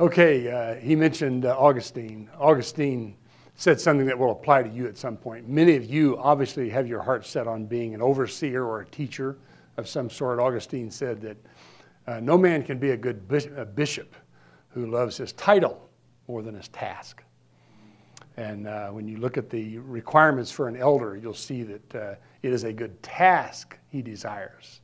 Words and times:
Okay, 0.00 0.50
uh, 0.50 0.76
he 0.76 0.96
mentioned 0.96 1.44
uh, 1.44 1.54
Augustine. 1.58 2.30
Augustine 2.38 3.14
said 3.56 3.78
something 3.78 4.06
that 4.06 4.18
will 4.18 4.30
apply 4.30 4.62
to 4.62 4.68
you 4.70 4.86
at 4.86 4.96
some 4.96 5.14
point. 5.14 5.46
Many 5.46 5.76
of 5.76 5.84
you 5.84 6.16
obviously 6.16 6.70
have 6.70 6.88
your 6.88 7.02
heart 7.02 7.26
set 7.26 7.46
on 7.46 7.66
being 7.66 7.92
an 7.92 8.00
overseer 8.00 8.64
or 8.64 8.80
a 8.80 8.86
teacher 8.86 9.36
of 9.76 9.86
some 9.86 10.08
sort. 10.08 10.40
Augustine 10.40 10.90
said 10.90 11.20
that 11.20 11.36
uh, 12.06 12.18
no 12.20 12.38
man 12.38 12.62
can 12.62 12.78
be 12.78 12.92
a 12.92 12.96
good 12.96 13.28
bishop 13.74 14.16
who 14.70 14.86
loves 14.86 15.18
his 15.18 15.34
title 15.34 15.90
more 16.28 16.40
than 16.40 16.54
his 16.54 16.68
task. 16.68 17.22
And 18.38 18.68
uh, 18.68 18.88
when 18.88 19.06
you 19.06 19.18
look 19.18 19.36
at 19.36 19.50
the 19.50 19.76
requirements 19.80 20.50
for 20.50 20.66
an 20.66 20.78
elder, 20.78 21.14
you'll 21.14 21.34
see 21.34 21.62
that 21.64 21.94
uh, 21.94 22.14
it 22.42 22.54
is 22.54 22.64
a 22.64 22.72
good 22.72 23.02
task 23.02 23.76
he 23.90 24.00
desires, 24.00 24.80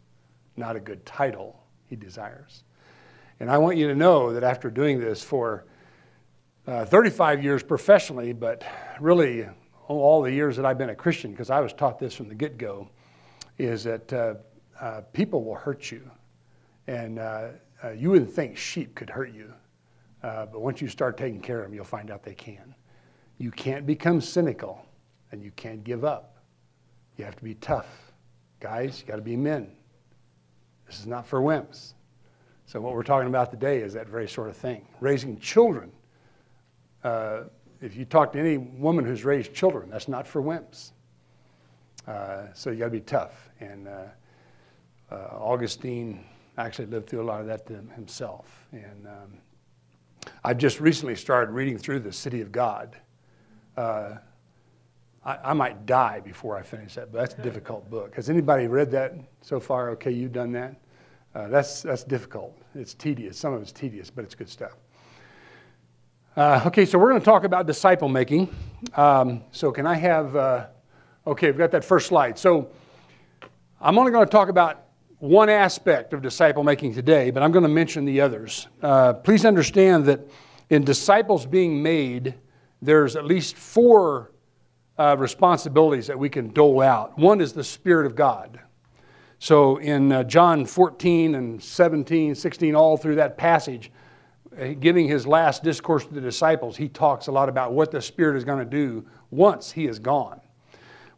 not 0.58 0.76
a 0.76 0.80
good 0.80 1.06
title 1.06 1.58
he 1.88 1.96
desires. 1.96 2.64
And 3.38 3.50
I 3.50 3.58
want 3.58 3.76
you 3.76 3.88
to 3.88 3.94
know 3.94 4.32
that 4.32 4.42
after 4.42 4.70
doing 4.70 4.98
this 4.98 5.22
for 5.22 5.66
uh, 6.66 6.84
35 6.84 7.42
years 7.44 7.62
professionally, 7.62 8.32
but 8.32 8.64
really 8.98 9.46
all 9.88 10.22
the 10.22 10.32
years 10.32 10.56
that 10.56 10.64
I've 10.64 10.78
been 10.78 10.90
a 10.90 10.94
Christian, 10.94 11.30
because 11.30 11.50
I 11.50 11.60
was 11.60 11.72
taught 11.72 11.98
this 11.98 12.14
from 12.14 12.28
the 12.28 12.34
get 12.34 12.58
go, 12.58 12.88
is 13.58 13.84
that 13.84 14.12
uh, 14.12 14.34
uh, 14.80 15.02
people 15.12 15.44
will 15.44 15.54
hurt 15.54 15.90
you. 15.90 16.10
And 16.86 17.18
uh, 17.18 17.48
uh, 17.84 17.90
you 17.90 18.10
wouldn't 18.10 18.32
think 18.32 18.56
sheep 18.56 18.94
could 18.94 19.10
hurt 19.10 19.32
you. 19.32 19.52
Uh, 20.22 20.46
but 20.46 20.60
once 20.60 20.80
you 20.80 20.88
start 20.88 21.16
taking 21.16 21.40
care 21.40 21.58
of 21.58 21.66
them, 21.66 21.74
you'll 21.74 21.84
find 21.84 22.10
out 22.10 22.22
they 22.22 22.34
can. 22.34 22.74
You 23.38 23.50
can't 23.50 23.86
become 23.86 24.20
cynical 24.20 24.84
and 25.30 25.42
you 25.42 25.50
can't 25.52 25.84
give 25.84 26.04
up. 26.04 26.38
You 27.16 27.24
have 27.24 27.36
to 27.36 27.44
be 27.44 27.54
tough. 27.54 27.86
Guys, 28.60 29.00
you 29.00 29.06
got 29.06 29.16
to 29.16 29.22
be 29.22 29.36
men. 29.36 29.70
This 30.86 30.98
is 30.98 31.06
not 31.06 31.26
for 31.26 31.40
wimps. 31.40 31.92
So, 32.68 32.80
what 32.80 32.94
we're 32.94 33.04
talking 33.04 33.28
about 33.28 33.52
today 33.52 33.78
is 33.78 33.92
that 33.92 34.08
very 34.08 34.28
sort 34.28 34.48
of 34.48 34.56
thing. 34.56 34.84
Raising 35.00 35.38
children. 35.38 35.92
Uh, 37.04 37.42
if 37.80 37.94
you 37.94 38.04
talk 38.04 38.32
to 38.32 38.40
any 38.40 38.58
woman 38.58 39.04
who's 39.04 39.24
raised 39.24 39.54
children, 39.54 39.88
that's 39.88 40.08
not 40.08 40.26
for 40.26 40.42
wimps. 40.42 40.90
Uh, 42.08 42.52
so, 42.54 42.70
you 42.70 42.78
got 42.78 42.86
to 42.86 42.90
be 42.90 43.00
tough. 43.00 43.50
And 43.60 43.86
uh, 43.86 44.06
uh, 45.12 45.14
Augustine 45.14 46.24
actually 46.58 46.86
lived 46.86 47.08
through 47.08 47.22
a 47.22 47.28
lot 47.28 47.40
of 47.40 47.46
that 47.46 47.68
himself. 47.94 48.66
And 48.72 49.06
um, 49.06 49.38
I've 50.42 50.58
just 50.58 50.80
recently 50.80 51.14
started 51.14 51.52
reading 51.52 51.78
through 51.78 52.00
The 52.00 52.12
City 52.12 52.40
of 52.40 52.50
God. 52.50 52.96
Uh, 53.76 54.16
I, 55.24 55.38
I, 55.44 55.52
might 55.52 55.86
die 55.86 56.18
before 56.20 56.56
I 56.56 56.62
finish 56.62 56.94
that, 56.94 57.12
but 57.12 57.18
that's 57.18 57.34
a 57.34 57.42
difficult 57.42 57.88
book. 57.90 58.14
Has 58.16 58.30
anybody 58.30 58.66
read 58.66 58.90
that 58.92 59.14
so 59.42 59.60
far? 59.60 59.90
Okay, 59.90 60.10
you've 60.10 60.32
done 60.32 60.50
that? 60.52 60.80
Uh, 61.36 61.48
that's, 61.48 61.82
that's 61.82 62.02
difficult. 62.02 62.56
It's 62.74 62.94
tedious. 62.94 63.38
Some 63.38 63.52
of 63.52 63.60
it's 63.60 63.70
tedious, 63.70 64.08
but 64.08 64.24
it's 64.24 64.34
good 64.34 64.48
stuff. 64.48 64.74
Uh, 66.34 66.62
okay, 66.64 66.86
so 66.86 66.98
we're 66.98 67.10
going 67.10 67.20
to 67.20 67.24
talk 67.26 67.44
about 67.44 67.66
disciple 67.66 68.08
making. 68.08 68.48
Um, 68.94 69.42
so, 69.50 69.70
can 69.70 69.86
I 69.86 69.96
have, 69.96 70.34
uh, 70.34 70.66
okay, 71.26 71.48
we've 71.48 71.58
got 71.58 71.72
that 71.72 71.84
first 71.84 72.06
slide. 72.06 72.38
So, 72.38 72.70
I'm 73.82 73.98
only 73.98 74.12
going 74.12 74.24
to 74.24 74.30
talk 74.30 74.48
about 74.48 74.84
one 75.18 75.50
aspect 75.50 76.14
of 76.14 76.22
disciple 76.22 76.64
making 76.64 76.94
today, 76.94 77.30
but 77.30 77.42
I'm 77.42 77.52
going 77.52 77.64
to 77.64 77.68
mention 77.68 78.06
the 78.06 78.22
others. 78.22 78.68
Uh, 78.80 79.12
please 79.12 79.44
understand 79.44 80.06
that 80.06 80.20
in 80.70 80.84
disciples 80.84 81.44
being 81.44 81.82
made, 81.82 82.32
there's 82.80 83.14
at 83.14 83.26
least 83.26 83.56
four 83.56 84.32
uh, 84.98 85.16
responsibilities 85.18 86.06
that 86.06 86.18
we 86.18 86.30
can 86.30 86.50
dole 86.54 86.80
out. 86.80 87.18
One 87.18 87.42
is 87.42 87.52
the 87.52 87.64
Spirit 87.64 88.06
of 88.06 88.16
God. 88.16 88.58
So 89.38 89.76
in 89.76 90.12
uh, 90.12 90.24
John 90.24 90.64
14 90.64 91.34
and 91.34 91.62
17, 91.62 92.34
16, 92.34 92.74
all 92.74 92.96
through 92.96 93.16
that 93.16 93.36
passage, 93.36 93.92
uh, 94.58 94.68
giving 94.80 95.06
his 95.06 95.26
last 95.26 95.62
discourse 95.62 96.06
to 96.06 96.14
the 96.14 96.20
disciples, 96.20 96.76
he 96.76 96.88
talks 96.88 97.26
a 97.26 97.32
lot 97.32 97.48
about 97.48 97.72
what 97.72 97.90
the 97.90 98.00
Spirit 98.00 98.36
is 98.36 98.44
going 98.44 98.58
to 98.58 98.64
do 98.64 99.04
once 99.30 99.70
he 99.70 99.86
is 99.86 99.98
gone. 99.98 100.40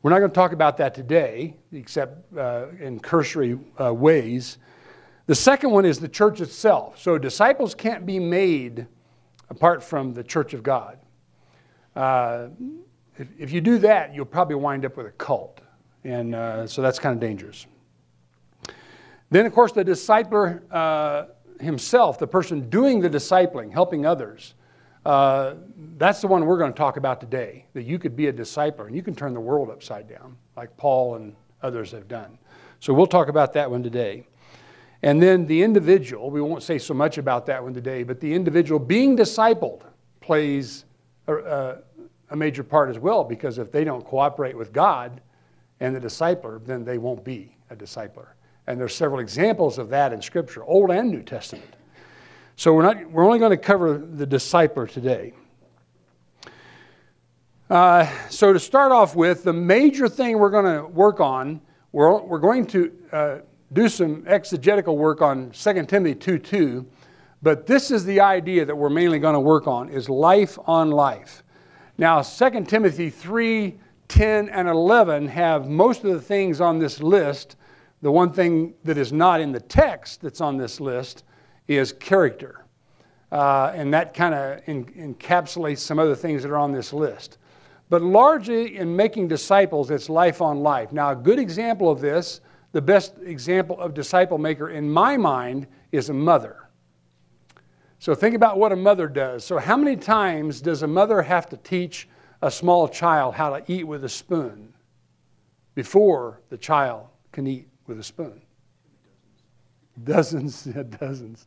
We're 0.02 0.10
not 0.10 0.18
going 0.18 0.30
to 0.30 0.34
talk 0.34 0.52
about 0.52 0.76
that 0.78 0.94
today, 0.94 1.56
except 1.72 2.32
uh, 2.36 2.66
in 2.80 3.00
cursory 3.00 3.58
uh, 3.80 3.92
ways. 3.92 4.58
The 5.26 5.34
second 5.34 5.70
one 5.70 5.84
is 5.84 5.98
the 5.98 6.08
church 6.08 6.40
itself. 6.40 7.00
So 7.00 7.18
disciples 7.18 7.74
can't 7.74 8.06
be 8.06 8.18
made 8.18 8.86
apart 9.50 9.82
from 9.82 10.14
the 10.14 10.22
church 10.22 10.54
of 10.54 10.62
God. 10.62 10.98
Uh, 11.94 12.48
if, 13.16 13.28
if, 13.38 13.52
you 13.52 13.60
do 13.60 13.78
that, 13.78 14.14
you'll 14.14 14.24
probably 14.24 14.54
wind 14.54 14.84
up 14.84 14.96
with 14.96 15.06
a 15.06 15.10
cult. 15.12 15.60
And 16.04 16.34
uh, 16.34 16.66
so 16.66 16.80
that's 16.80 16.98
kind 16.98 17.12
of 17.12 17.20
dangerous. 17.20 17.66
Then, 19.30 19.46
of 19.46 19.52
course, 19.52 19.72
the 19.72 19.84
discipler 19.84 20.62
uh, 20.70 21.26
himself, 21.60 22.18
the 22.18 22.26
person 22.26 22.70
doing 22.70 23.00
the 23.00 23.10
discipling, 23.10 23.72
helping 23.72 24.06
others, 24.06 24.54
uh, 25.04 25.54
that's 25.96 26.20
the 26.20 26.26
one 26.26 26.44
we're 26.46 26.58
going 26.58 26.72
to 26.72 26.76
talk 26.76 26.96
about 26.96 27.20
today. 27.20 27.66
That 27.74 27.84
you 27.84 27.98
could 27.98 28.16
be 28.16 28.28
a 28.28 28.32
discipler 28.32 28.86
and 28.86 28.96
you 28.96 29.02
can 29.02 29.14
turn 29.14 29.34
the 29.34 29.40
world 29.40 29.70
upside 29.70 30.08
down, 30.08 30.36
like 30.56 30.76
Paul 30.76 31.16
and 31.16 31.34
others 31.62 31.92
have 31.92 32.08
done. 32.08 32.38
So 32.80 32.94
we'll 32.94 33.06
talk 33.06 33.28
about 33.28 33.52
that 33.54 33.70
one 33.70 33.82
today. 33.82 34.26
And 35.02 35.22
then 35.22 35.46
the 35.46 35.62
individual, 35.62 36.30
we 36.30 36.40
won't 36.40 36.62
say 36.62 36.78
so 36.78 36.94
much 36.94 37.18
about 37.18 37.46
that 37.46 37.62
one 37.62 37.74
today, 37.74 38.02
but 38.02 38.20
the 38.20 38.32
individual 38.34 38.80
being 38.80 39.16
discipled 39.16 39.82
plays 40.20 40.84
a, 41.28 41.76
a 42.30 42.36
major 42.36 42.64
part 42.64 42.90
as 42.90 42.98
well, 42.98 43.22
because 43.24 43.58
if 43.58 43.70
they 43.70 43.84
don't 43.84 44.04
cooperate 44.04 44.56
with 44.56 44.72
God 44.72 45.20
and 45.80 45.94
the 45.94 46.00
discipler, 46.00 46.64
then 46.64 46.84
they 46.84 46.98
won't 46.98 47.24
be 47.24 47.56
a 47.70 47.76
discipler. 47.76 48.28
And 48.68 48.78
there's 48.78 48.94
several 48.94 49.20
examples 49.20 49.78
of 49.78 49.88
that 49.88 50.12
in 50.12 50.20
Scripture, 50.20 50.62
Old 50.62 50.90
and 50.90 51.10
New 51.10 51.22
Testament. 51.22 51.74
So 52.56 52.74
we're, 52.74 52.82
not, 52.82 53.10
we're 53.10 53.24
only 53.24 53.38
going 53.38 53.50
to 53.50 53.56
cover 53.56 53.96
the 53.96 54.26
discipler 54.26 54.90
today. 54.90 55.32
Uh, 57.70 58.06
so 58.28 58.52
to 58.52 58.60
start 58.60 58.92
off 58.92 59.16
with, 59.16 59.42
the 59.42 59.54
major 59.54 60.06
thing 60.06 60.38
we're 60.38 60.50
going 60.50 60.66
to 60.66 60.86
work 60.86 61.18
on, 61.18 61.62
we're, 61.92 62.20
we're 62.20 62.38
going 62.38 62.66
to 62.66 62.92
uh, 63.10 63.36
do 63.72 63.88
some 63.88 64.24
exegetical 64.26 64.98
work 64.98 65.22
on 65.22 65.50
2 65.50 65.86
Timothy 65.86 66.14
2 66.14 66.38
2, 66.38 66.86
but 67.40 67.66
this 67.66 67.90
is 67.90 68.04
the 68.04 68.20
idea 68.20 68.66
that 68.66 68.76
we're 68.76 68.90
mainly 68.90 69.18
going 69.18 69.34
to 69.34 69.40
work 69.40 69.66
on 69.66 69.88
is 69.88 70.10
life 70.10 70.58
on 70.66 70.90
life. 70.90 71.42
Now, 71.96 72.20
2 72.20 72.64
Timothy 72.64 73.08
3 73.08 73.78
10 74.08 74.50
and 74.50 74.68
11 74.68 75.28
have 75.28 75.68
most 75.68 76.04
of 76.04 76.12
the 76.12 76.20
things 76.20 76.60
on 76.60 76.78
this 76.78 77.00
list. 77.00 77.56
The 78.02 78.10
one 78.10 78.32
thing 78.32 78.74
that 78.84 78.96
is 78.96 79.12
not 79.12 79.40
in 79.40 79.52
the 79.52 79.60
text 79.60 80.20
that's 80.20 80.40
on 80.40 80.56
this 80.56 80.80
list 80.80 81.24
is 81.66 81.92
character. 81.92 82.64
Uh, 83.30 83.72
and 83.74 83.92
that 83.92 84.14
kind 84.14 84.34
of 84.34 84.64
encapsulates 84.64 85.78
some 85.78 85.98
other 85.98 86.14
things 86.14 86.42
that 86.42 86.50
are 86.50 86.56
on 86.56 86.72
this 86.72 86.92
list. 86.92 87.38
But 87.90 88.02
largely 88.02 88.76
in 88.76 88.94
making 88.94 89.28
disciples, 89.28 89.90
it's 89.90 90.08
life 90.08 90.40
on 90.40 90.60
life. 90.60 90.92
Now, 90.92 91.10
a 91.10 91.16
good 91.16 91.38
example 91.38 91.90
of 91.90 92.00
this, 92.00 92.40
the 92.72 92.82
best 92.82 93.14
example 93.22 93.78
of 93.80 93.94
disciple 93.94 94.38
maker 94.38 94.70
in 94.70 94.88
my 94.88 95.16
mind, 95.16 95.66
is 95.90 96.10
a 96.10 96.14
mother. 96.14 96.68
So 97.98 98.14
think 98.14 98.34
about 98.34 98.58
what 98.58 98.72
a 98.72 98.76
mother 98.76 99.08
does. 99.08 99.44
So, 99.44 99.58
how 99.58 99.76
many 99.76 99.96
times 99.96 100.60
does 100.60 100.82
a 100.82 100.86
mother 100.86 101.22
have 101.22 101.48
to 101.48 101.56
teach 101.56 102.08
a 102.42 102.50
small 102.50 102.88
child 102.88 103.34
how 103.34 103.56
to 103.56 103.72
eat 103.72 103.84
with 103.84 104.04
a 104.04 104.08
spoon 104.08 104.72
before 105.74 106.40
the 106.50 106.58
child 106.58 107.06
can 107.32 107.46
eat 107.46 107.67
with 107.88 107.98
a 107.98 108.04
spoon? 108.04 108.40
Dozens, 110.04 110.66
and 110.66 110.98
dozens. 110.98 111.46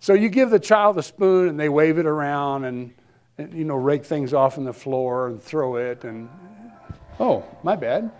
So 0.00 0.14
you 0.14 0.28
give 0.28 0.50
the 0.50 0.58
child 0.58 0.98
a 0.98 1.02
spoon 1.02 1.48
and 1.48 1.58
they 1.58 1.68
wave 1.68 1.98
it 1.98 2.06
around 2.06 2.64
and, 2.64 2.92
and, 3.38 3.54
you 3.54 3.64
know, 3.64 3.76
rake 3.76 4.04
things 4.04 4.34
off 4.34 4.58
on 4.58 4.64
the 4.64 4.72
floor 4.72 5.28
and 5.28 5.42
throw 5.42 5.76
it 5.76 6.04
and, 6.04 6.28
oh, 7.20 7.44
my 7.62 7.76
bad. 7.76 8.10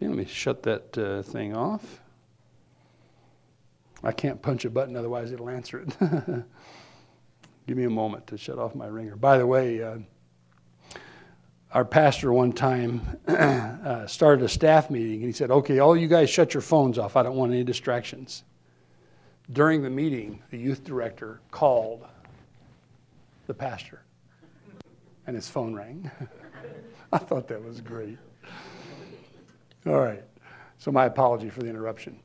Yeah, 0.00 0.08
let 0.08 0.18
me 0.18 0.24
shut 0.24 0.62
that 0.64 0.98
uh, 0.98 1.22
thing 1.22 1.56
off. 1.56 2.00
I 4.02 4.12
can't 4.12 4.40
punch 4.42 4.66
a 4.66 4.70
button, 4.70 4.96
otherwise 4.96 5.32
it'll 5.32 5.48
answer 5.48 5.80
it. 5.80 5.96
Give 7.66 7.76
me 7.76 7.84
a 7.84 7.90
moment 7.90 8.26
to 8.26 8.36
shut 8.36 8.58
off 8.58 8.74
my 8.74 8.86
ringer. 8.86 9.16
By 9.16 9.38
the 9.38 9.46
way, 9.46 9.82
uh, 9.82 9.96
our 11.74 11.84
pastor 11.84 12.32
one 12.32 12.52
time 12.52 13.02
uh, 13.26 14.06
started 14.06 14.44
a 14.44 14.48
staff 14.48 14.90
meeting 14.90 15.16
and 15.16 15.24
he 15.24 15.32
said, 15.32 15.50
Okay, 15.50 15.80
all 15.80 15.96
you 15.96 16.06
guys 16.06 16.30
shut 16.30 16.54
your 16.54 16.60
phones 16.60 16.98
off. 16.98 17.16
I 17.16 17.24
don't 17.24 17.34
want 17.34 17.52
any 17.52 17.64
distractions. 17.64 18.44
During 19.52 19.82
the 19.82 19.90
meeting, 19.90 20.40
the 20.50 20.56
youth 20.56 20.84
director 20.84 21.40
called 21.50 22.06
the 23.46 23.54
pastor 23.54 24.02
and 25.26 25.34
his 25.34 25.48
phone 25.48 25.74
rang. 25.74 26.10
I 27.12 27.18
thought 27.18 27.48
that 27.48 27.62
was 27.62 27.80
great. 27.80 28.18
All 29.84 30.00
right. 30.00 30.22
So, 30.78 30.92
my 30.92 31.06
apology 31.06 31.50
for 31.50 31.60
the 31.60 31.68
interruption. 31.68 32.18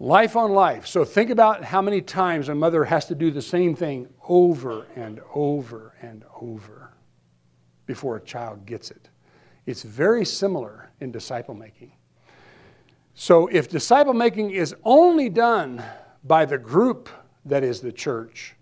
Life 0.00 0.36
on 0.36 0.52
life. 0.52 0.86
So, 0.86 1.04
think 1.04 1.30
about 1.30 1.64
how 1.64 1.80
many 1.80 2.02
times 2.02 2.48
a 2.48 2.54
mother 2.54 2.84
has 2.84 3.06
to 3.06 3.14
do 3.14 3.30
the 3.30 3.42
same 3.42 3.74
thing 3.74 4.08
over 4.28 4.86
and 4.96 5.20
over 5.34 5.94
and 6.02 6.24
over 6.40 6.93
before 7.86 8.16
a 8.16 8.20
child 8.20 8.66
gets 8.66 8.90
it. 8.90 9.08
It's 9.66 9.82
very 9.82 10.24
similar 10.24 10.90
in 11.00 11.10
disciple 11.10 11.54
making. 11.54 11.92
So 13.14 13.46
if 13.46 13.68
disciple 13.68 14.14
making 14.14 14.50
is 14.50 14.74
only 14.84 15.28
done 15.28 15.82
by 16.24 16.44
the 16.44 16.58
group 16.58 17.08
that 17.44 17.62
is 17.62 17.80
the 17.80 17.92
church, 17.92 18.54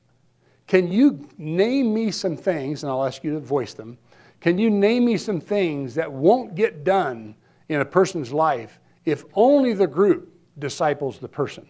can 0.67 0.91
you 0.91 1.29
name 1.39 1.93
me 1.93 2.11
some 2.11 2.37
things, 2.37 2.83
and 2.83 2.91
I'll 2.91 3.05
ask 3.05 3.25
you 3.25 3.33
to 3.33 3.41
voice 3.41 3.75
them. 3.75 3.99
Can 4.41 4.59
you 4.59 4.71
name 4.71 5.05
me 5.05 5.17
some 5.17 5.41
things 5.41 5.95
that 5.95 6.11
won't 6.11 6.55
get 6.55 6.85
done 6.85 7.35
in 7.69 7.81
a 7.81 7.85
person's 7.85 8.33
life 8.33 8.81
if 9.05 9.25
only 9.35 9.73
the 9.73 9.87
group 9.87 10.33
disciples 10.59 11.19
the 11.19 11.29
person? 11.29 11.67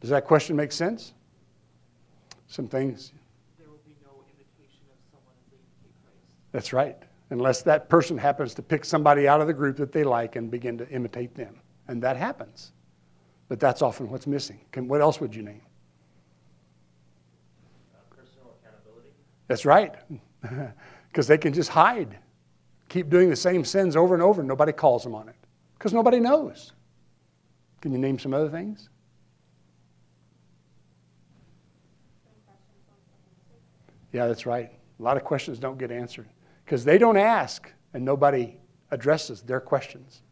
Does 0.00 0.10
that 0.10 0.24
question 0.24 0.56
make 0.56 0.72
sense? 0.72 1.12
Some 2.48 2.66
things. 2.66 3.12
There 3.58 3.68
will 3.68 3.80
be 3.86 3.94
no 4.02 4.24
imitation 4.34 4.86
of 4.90 4.98
someone 5.12 5.34
leading 5.52 5.66
Christ. 6.02 6.16
That's 6.50 6.72
right. 6.72 6.96
Unless 7.30 7.62
that 7.62 7.90
person 7.90 8.16
happens 8.16 8.54
to 8.54 8.62
pick 8.62 8.84
somebody 8.84 9.28
out 9.28 9.40
of 9.40 9.46
the 9.46 9.52
group 9.52 9.76
that 9.76 9.92
they 9.92 10.02
like 10.02 10.36
and 10.36 10.50
begin 10.50 10.78
to 10.78 10.88
imitate 10.88 11.34
them. 11.34 11.60
And 11.86 12.02
that 12.02 12.16
happens. 12.16 12.72
But 13.48 13.60
that's 13.60 13.82
often 13.82 14.10
what's 14.10 14.26
missing. 14.26 14.60
Can, 14.72 14.88
what 14.88 15.02
else 15.02 15.20
would 15.20 15.34
you 15.34 15.42
name? 15.42 15.60
Uh, 17.94 18.16
personal 18.16 18.56
accountability. 18.62 19.10
That's 19.46 19.64
right. 19.64 19.94
Because 21.10 21.26
they 21.26 21.38
can 21.38 21.54
just 21.54 21.70
hide, 21.70 22.18
keep 22.90 23.08
doing 23.08 23.30
the 23.30 23.34
same 23.34 23.64
sins 23.64 23.96
over 23.96 24.14
and 24.14 24.22
over, 24.22 24.42
and 24.42 24.46
nobody 24.46 24.72
calls 24.72 25.02
them 25.02 25.14
on 25.14 25.28
it. 25.28 25.34
Because 25.76 25.92
nobody 25.92 26.20
knows. 26.20 26.74
Can 27.80 27.92
you 27.92 27.98
name 27.98 28.18
some 28.18 28.34
other 28.34 28.50
things? 28.50 28.90
Yeah, 34.18 34.26
that's 34.26 34.46
right. 34.46 34.72
A 34.98 35.02
lot 35.04 35.16
of 35.16 35.22
questions 35.22 35.60
don't 35.60 35.78
get 35.78 35.92
answered 35.92 36.28
because 36.64 36.84
they 36.84 36.98
don't 36.98 37.16
ask 37.16 37.72
and 37.94 38.04
nobody 38.04 38.56
addresses 38.90 39.42
their 39.42 39.60
questions. 39.60 40.22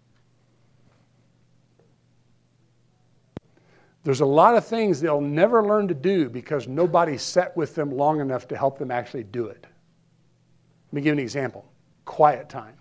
There's 4.02 4.22
a 4.22 4.26
lot 4.26 4.56
of 4.56 4.66
things 4.66 5.00
they'll 5.00 5.20
never 5.20 5.64
learn 5.64 5.86
to 5.86 5.94
do 5.94 6.28
because 6.28 6.66
nobody 6.66 7.16
sat 7.16 7.56
with 7.56 7.76
them 7.76 7.92
long 7.92 8.20
enough 8.20 8.48
to 8.48 8.56
help 8.56 8.76
them 8.76 8.90
actually 8.90 9.22
do 9.22 9.46
it. 9.46 9.64
Let 10.88 10.92
me 10.92 11.00
give 11.00 11.06
you 11.06 11.12
an 11.12 11.18
example 11.20 11.64
quiet 12.04 12.48
time. 12.48 12.74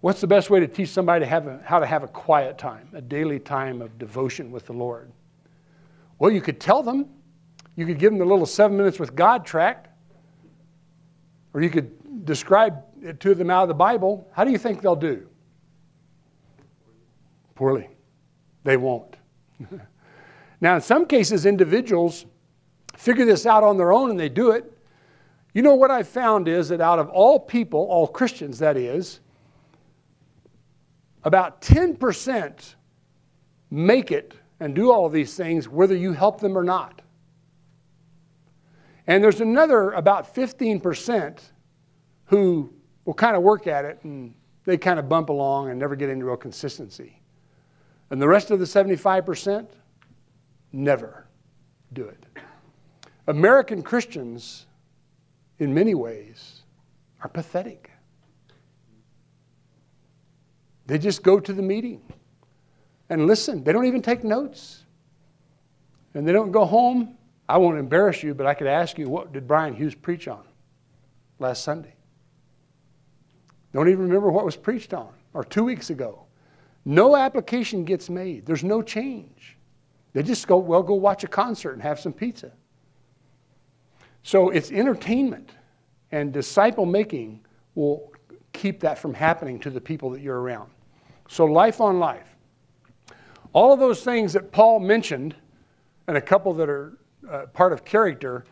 What's 0.00 0.20
the 0.20 0.26
best 0.26 0.50
way 0.50 0.58
to 0.58 0.66
teach 0.66 0.88
somebody 0.88 1.24
to 1.24 1.36
a, 1.46 1.60
how 1.64 1.78
to 1.78 1.86
have 1.86 2.02
a 2.02 2.08
quiet 2.08 2.58
time, 2.58 2.88
a 2.92 3.00
daily 3.00 3.38
time 3.38 3.80
of 3.80 3.96
devotion 4.00 4.50
with 4.50 4.66
the 4.66 4.72
Lord? 4.72 5.12
Well, 6.18 6.32
you 6.32 6.40
could 6.40 6.58
tell 6.58 6.82
them. 6.82 7.08
You 7.76 7.86
could 7.86 8.00
give 8.00 8.10
them 8.10 8.18
the 8.18 8.24
little 8.24 8.46
seven 8.46 8.76
minutes 8.76 8.98
with 8.98 9.14
God 9.14 9.46
tract, 9.46 9.87
or 11.54 11.62
you 11.62 11.70
could 11.70 12.24
describe 12.24 12.82
it 13.02 13.20
to 13.20 13.34
them 13.34 13.50
out 13.50 13.62
of 13.62 13.68
the 13.68 13.74
Bible. 13.74 14.28
How 14.32 14.44
do 14.44 14.50
you 14.50 14.58
think 14.58 14.82
they'll 14.82 14.96
do? 14.96 15.28
Poorly. 17.54 17.88
They 18.64 18.76
won't. 18.76 19.16
Now, 20.60 20.74
in 20.74 20.80
some 20.80 21.06
cases, 21.06 21.46
individuals 21.46 22.26
figure 22.96 23.24
this 23.24 23.46
out 23.46 23.62
on 23.62 23.76
their 23.76 23.92
own 23.92 24.10
and 24.10 24.18
they 24.18 24.28
do 24.28 24.50
it. 24.50 24.76
You 25.54 25.62
know 25.62 25.74
what 25.74 25.90
I've 25.90 26.08
found 26.08 26.48
is 26.48 26.68
that 26.68 26.80
out 26.80 26.98
of 26.98 27.08
all 27.10 27.38
people, 27.38 27.80
all 27.80 28.06
Christians 28.06 28.58
that 28.58 28.76
is, 28.76 29.20
about 31.24 31.60
10% 31.60 32.74
make 33.70 34.10
it 34.10 34.34
and 34.60 34.74
do 34.74 34.90
all 34.90 35.08
these 35.08 35.34
things 35.34 35.68
whether 35.68 35.94
you 35.94 36.12
help 36.12 36.40
them 36.40 36.56
or 36.56 36.64
not. 36.64 37.02
And 39.08 39.24
there's 39.24 39.40
another 39.40 39.90
about 39.90 40.32
15% 40.32 41.40
who 42.26 42.72
will 43.04 43.14
kind 43.14 43.34
of 43.34 43.42
work 43.42 43.66
at 43.66 43.84
it 43.84 43.98
and 44.04 44.34
they 44.64 44.76
kind 44.76 45.00
of 45.00 45.08
bump 45.08 45.30
along 45.30 45.70
and 45.70 45.80
never 45.80 45.96
get 45.96 46.10
into 46.10 46.26
real 46.26 46.36
consistency. 46.36 47.20
And 48.10 48.22
the 48.22 48.28
rest 48.28 48.52
of 48.52 48.60
the 48.60 48.64
75%, 48.64 49.66
Never 50.72 51.26
do 51.92 52.04
it. 52.04 52.24
American 53.26 53.82
Christians, 53.82 54.66
in 55.58 55.72
many 55.72 55.94
ways, 55.94 56.62
are 57.22 57.28
pathetic. 57.28 57.90
They 60.86 60.98
just 60.98 61.22
go 61.22 61.40
to 61.40 61.52
the 61.52 61.62
meeting 61.62 62.02
and 63.08 63.26
listen. 63.26 63.64
They 63.64 63.72
don't 63.72 63.86
even 63.86 64.02
take 64.02 64.24
notes. 64.24 64.84
And 66.14 66.26
they 66.26 66.32
don't 66.32 66.52
go 66.52 66.64
home. 66.64 67.17
I 67.48 67.56
won't 67.58 67.78
embarrass 67.78 68.22
you, 68.22 68.34
but 68.34 68.46
I 68.46 68.54
could 68.54 68.66
ask 68.66 68.98
you, 68.98 69.08
what 69.08 69.32
did 69.32 69.46
Brian 69.46 69.74
Hughes 69.74 69.94
preach 69.94 70.28
on 70.28 70.42
last 71.38 71.64
Sunday? 71.64 71.94
Don't 73.72 73.88
even 73.88 74.02
remember 74.04 74.30
what 74.30 74.44
was 74.44 74.56
preached 74.56 74.92
on, 74.92 75.08
or 75.32 75.44
two 75.44 75.64
weeks 75.64 75.90
ago. 75.90 76.24
No 76.84 77.16
application 77.16 77.84
gets 77.84 78.10
made, 78.10 78.44
there's 78.46 78.64
no 78.64 78.82
change. 78.82 79.56
They 80.12 80.22
just 80.22 80.46
go, 80.46 80.58
well, 80.58 80.82
go 80.82 80.94
watch 80.94 81.24
a 81.24 81.28
concert 81.28 81.72
and 81.72 81.82
have 81.82 82.00
some 82.00 82.12
pizza. 82.12 82.52
So 84.22 84.50
it's 84.50 84.70
entertainment, 84.70 85.50
and 86.12 86.32
disciple 86.32 86.86
making 86.86 87.44
will 87.74 88.12
keep 88.52 88.80
that 88.80 88.98
from 88.98 89.14
happening 89.14 89.58
to 89.60 89.70
the 89.70 89.80
people 89.80 90.10
that 90.10 90.20
you're 90.20 90.40
around. 90.40 90.70
So, 91.28 91.44
life 91.44 91.80
on 91.80 91.98
life. 91.98 92.26
All 93.52 93.72
of 93.72 93.80
those 93.80 94.02
things 94.02 94.32
that 94.32 94.50
Paul 94.50 94.80
mentioned, 94.80 95.34
and 96.06 96.16
a 96.16 96.20
couple 96.20 96.54
that 96.54 96.68
are 96.68 96.97
uh, 97.30 97.46
part 97.46 97.72
of 97.72 97.84
character, 97.84 98.44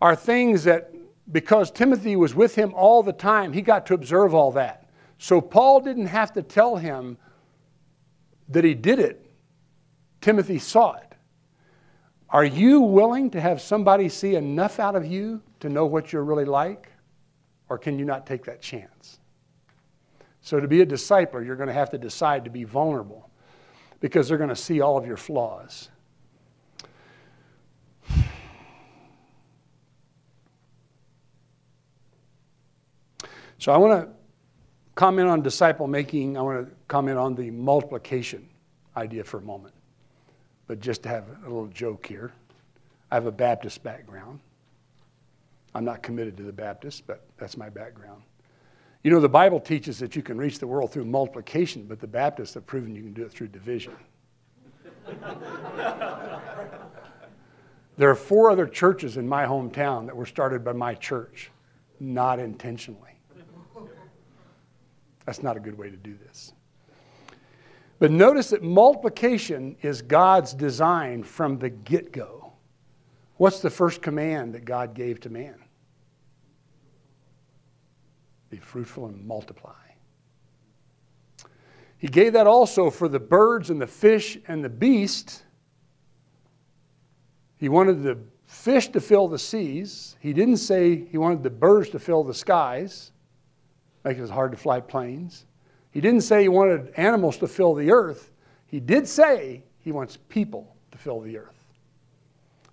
are 0.00 0.16
things 0.16 0.64
that 0.64 0.92
because 1.30 1.70
Timothy 1.70 2.16
was 2.16 2.34
with 2.34 2.54
him 2.54 2.72
all 2.74 3.02
the 3.02 3.12
time, 3.12 3.52
he 3.52 3.62
got 3.62 3.86
to 3.86 3.94
observe 3.94 4.34
all 4.34 4.52
that. 4.52 4.88
So, 5.18 5.40
Paul 5.40 5.80
didn't 5.80 6.06
have 6.06 6.32
to 6.32 6.42
tell 6.42 6.76
him 6.76 7.16
that 8.48 8.64
he 8.64 8.74
did 8.74 8.98
it 8.98 9.22
Timothy 10.22 10.58
saw 10.58 10.94
it. 10.94 11.14
Are 12.30 12.44
you 12.44 12.80
willing 12.80 13.30
to 13.32 13.40
have 13.40 13.60
somebody 13.60 14.08
see 14.08 14.36
enough 14.36 14.80
out 14.80 14.96
of 14.96 15.04
you 15.04 15.42
to 15.60 15.68
know 15.68 15.84
what 15.84 16.12
you're 16.12 16.24
really 16.24 16.46
like? 16.46 16.88
Or 17.68 17.76
can 17.76 17.98
you 17.98 18.06
not 18.06 18.26
take 18.26 18.44
that 18.44 18.62
chance? 18.62 19.18
So, 20.40 20.58
to 20.58 20.66
be 20.66 20.80
a 20.80 20.86
discipler, 20.86 21.44
you're 21.44 21.56
going 21.56 21.68
to 21.68 21.74
have 21.74 21.90
to 21.90 21.98
decide 21.98 22.44
to 22.44 22.50
be 22.50 22.64
vulnerable 22.64 23.28
because 24.00 24.28
they're 24.28 24.38
going 24.38 24.48
to 24.48 24.56
see 24.56 24.80
all 24.80 24.96
of 24.96 25.06
your 25.06 25.16
flaws. 25.16 25.90
So, 33.62 33.70
I 33.70 33.76
want 33.76 34.02
to 34.02 34.12
comment 34.96 35.28
on 35.28 35.40
disciple 35.40 35.86
making. 35.86 36.36
I 36.36 36.42
want 36.42 36.68
to 36.68 36.74
comment 36.88 37.16
on 37.16 37.34
the 37.34 37.50
multiplication 37.50 38.48
idea 38.96 39.22
for 39.24 39.38
a 39.38 39.42
moment 39.42 39.74
but 40.72 40.80
just 40.80 41.02
to 41.02 41.08
have 41.10 41.26
a 41.44 41.48
little 41.48 41.66
joke 41.66 42.06
here, 42.06 42.32
I 43.10 43.16
have 43.16 43.26
a 43.26 43.30
Baptist 43.30 43.82
background. 43.82 44.40
I'm 45.74 45.84
not 45.84 46.02
committed 46.02 46.34
to 46.38 46.44
the 46.44 46.52
Baptist, 46.52 47.06
but 47.06 47.26
that's 47.36 47.58
my 47.58 47.68
background. 47.68 48.22
You 49.02 49.10
know, 49.10 49.20
the 49.20 49.28
Bible 49.28 49.60
teaches 49.60 49.98
that 49.98 50.16
you 50.16 50.22
can 50.22 50.38
reach 50.38 50.58
the 50.58 50.66
world 50.66 50.90
through 50.92 51.04
multiplication, 51.04 51.84
but 51.84 52.00
the 52.00 52.06
Baptists 52.06 52.54
have 52.54 52.66
proven 52.66 52.94
you 52.94 53.02
can 53.02 53.12
do 53.12 53.24
it 53.24 53.32
through 53.32 53.48
division. 53.48 53.94
there 57.98 58.08
are 58.08 58.14
four 58.14 58.50
other 58.50 58.66
churches 58.66 59.18
in 59.18 59.28
my 59.28 59.44
hometown 59.44 60.06
that 60.06 60.16
were 60.16 60.24
started 60.24 60.64
by 60.64 60.72
my 60.72 60.94
church, 60.94 61.50
not 62.00 62.38
intentionally. 62.38 63.11
That's 65.24 65.42
not 65.42 65.56
a 65.56 65.60
good 65.60 65.78
way 65.78 65.90
to 65.90 65.96
do 65.96 66.16
this. 66.26 66.52
But 67.98 68.10
notice 68.10 68.50
that 68.50 68.62
multiplication 68.62 69.76
is 69.82 70.02
God's 70.02 70.54
design 70.54 71.22
from 71.22 71.58
the 71.58 71.70
get 71.70 72.12
go. 72.12 72.52
What's 73.36 73.60
the 73.60 73.70
first 73.70 74.02
command 74.02 74.54
that 74.54 74.64
God 74.64 74.94
gave 74.94 75.20
to 75.20 75.30
man? 75.30 75.56
Be 78.50 78.56
fruitful 78.56 79.06
and 79.06 79.24
multiply. 79.24 79.72
He 81.96 82.08
gave 82.08 82.32
that 82.32 82.48
also 82.48 82.90
for 82.90 83.08
the 83.08 83.20
birds 83.20 83.70
and 83.70 83.80
the 83.80 83.86
fish 83.86 84.36
and 84.48 84.64
the 84.64 84.68
beast. 84.68 85.44
He 87.58 87.68
wanted 87.68 88.02
the 88.02 88.18
fish 88.44 88.88
to 88.88 89.00
fill 89.00 89.28
the 89.28 89.38
seas. 89.38 90.16
He 90.18 90.32
didn't 90.32 90.56
say 90.56 90.96
he 90.96 91.16
wanted 91.16 91.44
the 91.44 91.50
birds 91.50 91.90
to 91.90 92.00
fill 92.00 92.24
the 92.24 92.34
skies, 92.34 93.12
make 94.04 94.18
it 94.18 94.30
hard 94.30 94.52
to 94.52 94.58
fly 94.58 94.80
planes. 94.80 95.44
He 95.90 96.00
didn't 96.00 96.22
say 96.22 96.42
he 96.42 96.48
wanted 96.48 96.92
animals 96.96 97.38
to 97.38 97.46
fill 97.46 97.74
the 97.74 97.90
earth. 97.90 98.32
He 98.66 98.80
did 98.80 99.06
say 99.06 99.62
he 99.80 99.92
wants 99.92 100.16
people 100.28 100.74
to 100.90 100.98
fill 100.98 101.20
the 101.20 101.36
earth. 101.38 101.48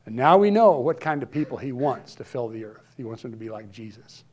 And 0.05 0.15
now 0.15 0.37
we 0.37 0.49
know 0.49 0.79
what 0.79 0.99
kind 0.99 1.21
of 1.21 1.29
people 1.29 1.57
he 1.57 1.71
wants 1.71 2.15
to 2.15 2.23
fill 2.23 2.47
the 2.47 2.65
earth. 2.65 2.93
He 2.97 3.03
wants 3.03 3.21
them 3.21 3.31
to 3.31 3.37
be 3.37 3.49
like 3.49 3.71
Jesus. 3.71 4.23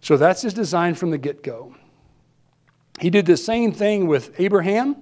So 0.00 0.16
that's 0.16 0.42
his 0.42 0.54
design 0.54 0.94
from 0.94 1.10
the 1.10 1.18
get 1.18 1.42
go. 1.42 1.74
He 3.00 3.10
did 3.10 3.26
the 3.26 3.36
same 3.36 3.72
thing 3.72 4.06
with 4.06 4.38
Abraham. 4.38 4.96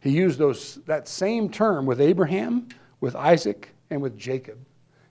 He 0.00 0.10
used 0.10 0.38
those, 0.38 0.76
that 0.86 1.08
same 1.08 1.50
term 1.50 1.84
with 1.86 2.00
Abraham, 2.00 2.68
with 3.00 3.14
Isaac, 3.14 3.74
and 3.90 4.00
with 4.00 4.16
Jacob. 4.16 4.58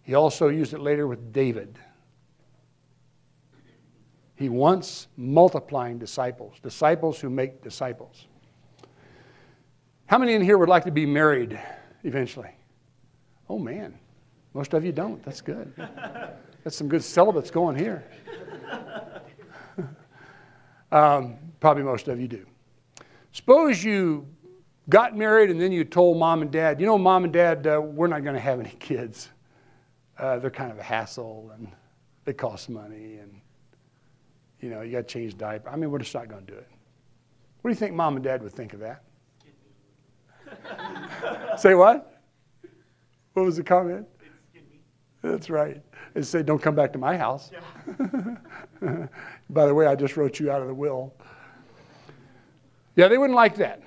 He 0.01 0.15
also 0.15 0.47
used 0.47 0.73
it 0.73 0.79
later 0.79 1.05
with 1.05 1.31
David. 1.31 1.77
He 4.39 4.47
wants 4.47 5.09
multiplying 5.17 5.99
disciples, 5.99 6.53
disciples 6.63 7.19
who 7.19 7.29
make 7.29 7.61
disciples. 7.61 8.27
How 10.05 10.17
many 10.17 10.33
in 10.33 10.41
here 10.41 10.57
would 10.57 10.69
like 10.69 10.85
to 10.85 10.91
be 10.91 11.05
married 11.05 11.59
eventually? 12.05 12.51
Oh, 13.49 13.59
man. 13.59 13.99
Most 14.53 14.73
of 14.73 14.85
you 14.85 14.93
don't. 14.93 15.21
That's 15.25 15.41
good. 15.41 15.73
That's 16.63 16.77
some 16.77 16.87
good 16.87 17.03
celibates 17.03 17.51
going 17.51 17.75
here. 17.75 18.01
um, 20.93 21.35
probably 21.59 21.83
most 21.83 22.07
of 22.07 22.17
you 22.17 22.29
do. 22.29 22.45
Suppose 23.33 23.83
you 23.83 24.25
got 24.87 25.17
married 25.17 25.49
and 25.49 25.59
then 25.59 25.73
you 25.73 25.83
told 25.83 26.17
mom 26.17 26.43
and 26.43 26.49
dad, 26.49 26.79
you 26.79 26.85
know, 26.85 26.97
mom 26.97 27.25
and 27.25 27.33
dad, 27.33 27.67
uh, 27.67 27.81
we're 27.81 28.07
not 28.07 28.23
going 28.23 28.35
to 28.35 28.41
have 28.41 28.61
any 28.61 28.73
kids. 28.79 29.27
Uh, 30.17 30.39
they're 30.39 30.49
kind 30.49 30.71
of 30.71 30.77
a 30.77 30.83
hassle 30.83 31.51
and 31.55 31.69
they 32.23 32.31
cost 32.31 32.69
money 32.69 33.15
and, 33.17 33.41
you 34.61 34.69
know, 34.69 34.81
you 34.81 34.91
got 34.91 35.07
to 35.07 35.13
change 35.13 35.37
diaper. 35.37 35.69
I 35.69 35.75
mean, 35.75 35.91
we're 35.91 35.99
just 35.99 36.13
not 36.13 36.27
going 36.27 36.45
to 36.45 36.51
do 36.51 36.57
it. 36.57 36.67
What 37.61 37.69
do 37.69 37.73
you 37.73 37.79
think 37.79 37.93
mom 37.93 38.15
and 38.15 38.23
dad 38.23 38.41
would 38.43 38.53
think 38.53 38.73
of 38.73 38.79
that? 38.79 39.03
Say 41.57 41.75
what? 41.75 42.21
What 43.33 43.45
was 43.45 43.57
the 43.57 43.63
comment? 43.63 44.07
That's 45.21 45.49
right. 45.49 45.81
They 46.13 46.21
say, 46.21 46.43
don't 46.43 46.61
come 46.61 46.75
back 46.75 46.93
to 46.93 46.99
my 46.99 47.17
house. 47.17 47.51
Yeah. 47.51 49.07
By 49.49 49.65
the 49.65 49.73
way, 49.73 49.85
I 49.85 49.95
just 49.95 50.17
wrote 50.17 50.39
you 50.39 50.49
out 50.51 50.61
of 50.61 50.67
the 50.67 50.73
will. 50.73 51.13
Yeah, 52.95 53.07
they 53.07 53.17
wouldn't 53.17 53.35
like 53.35 53.55
that. 53.57 53.81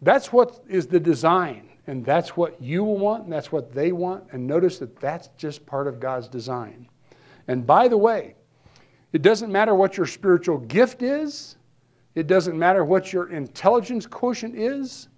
That's 0.00 0.32
what 0.32 0.62
is 0.68 0.86
the 0.86 1.00
design. 1.00 1.68
And 1.86 2.04
that's 2.04 2.36
what 2.36 2.60
you 2.62 2.84
want, 2.84 3.24
and 3.24 3.32
that's 3.32 3.50
what 3.50 3.72
they 3.72 3.90
want. 3.90 4.24
And 4.32 4.46
notice 4.46 4.78
that 4.78 4.96
that's 5.00 5.28
just 5.36 5.66
part 5.66 5.88
of 5.88 5.98
God's 5.98 6.28
design. 6.28 6.88
And 7.48 7.66
by 7.66 7.88
the 7.88 7.98
way, 7.98 8.36
it 9.12 9.22
doesn't 9.22 9.52
matter 9.52 9.74
what 9.74 9.96
your 9.96 10.06
spiritual 10.06 10.58
gift 10.58 11.02
is, 11.02 11.56
it 12.14 12.26
doesn't 12.26 12.58
matter 12.58 12.84
what 12.84 13.12
your 13.12 13.30
intelligence 13.30 14.06
quotient 14.06 14.54
is, 14.54 15.08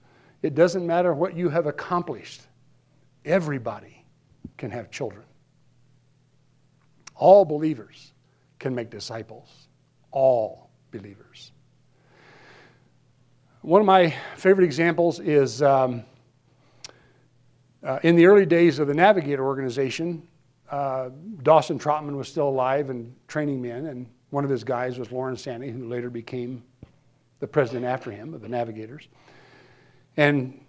it 0.42 0.54
doesn't 0.54 0.86
matter 0.86 1.14
what 1.14 1.36
you 1.36 1.48
have 1.48 1.66
accomplished. 1.66 2.42
Everybody 3.24 4.04
can 4.58 4.70
have 4.70 4.90
children. 4.90 5.24
All 7.14 7.44
believers 7.44 8.12
can 8.58 8.74
make 8.74 8.90
disciples. 8.90 9.68
All 10.10 10.68
believers. 10.90 11.52
One 13.62 13.80
of 13.80 13.86
my 13.86 14.14
favorite 14.36 14.64
examples 14.64 15.20
is 15.20 15.62
um, 15.62 16.04
uh, 17.82 17.98
in 18.02 18.14
the 18.16 18.26
early 18.26 18.44
days 18.44 18.78
of 18.78 18.88
the 18.88 18.94
Navigator 18.94 19.44
organization, 19.44 20.26
uh, 20.74 21.10
Dawson 21.44 21.78
Trotman 21.78 22.16
was 22.16 22.26
still 22.26 22.48
alive 22.48 22.90
and 22.90 23.14
training 23.28 23.62
men, 23.62 23.86
and 23.86 24.08
one 24.30 24.42
of 24.42 24.50
his 24.50 24.64
guys 24.64 24.98
was 24.98 25.12
Lorne 25.12 25.36
Sanny, 25.36 25.70
who 25.70 25.86
later 25.86 26.10
became 26.10 26.64
the 27.38 27.46
president 27.46 27.84
after 27.84 28.10
him 28.10 28.34
of 28.34 28.40
the 28.40 28.48
Navigators. 28.48 29.06
And 30.16 30.60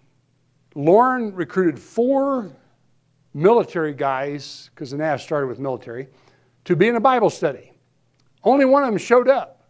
Lorne 0.76 1.34
recruited 1.34 1.80
four 1.80 2.52
military 3.34 3.94
guys, 3.94 4.70
because 4.76 4.92
the 4.92 4.98
Nav 4.98 5.22
started 5.22 5.48
with 5.48 5.58
military, 5.58 6.08
to 6.66 6.76
be 6.76 6.88
in 6.88 6.98
a 6.98 7.00
Bible 7.00 7.32
study. 7.32 7.72
Only 8.44 8.66
one 8.66 8.84
of 8.84 8.90
them 8.90 9.00
showed 9.00 9.28
up. 9.28 9.64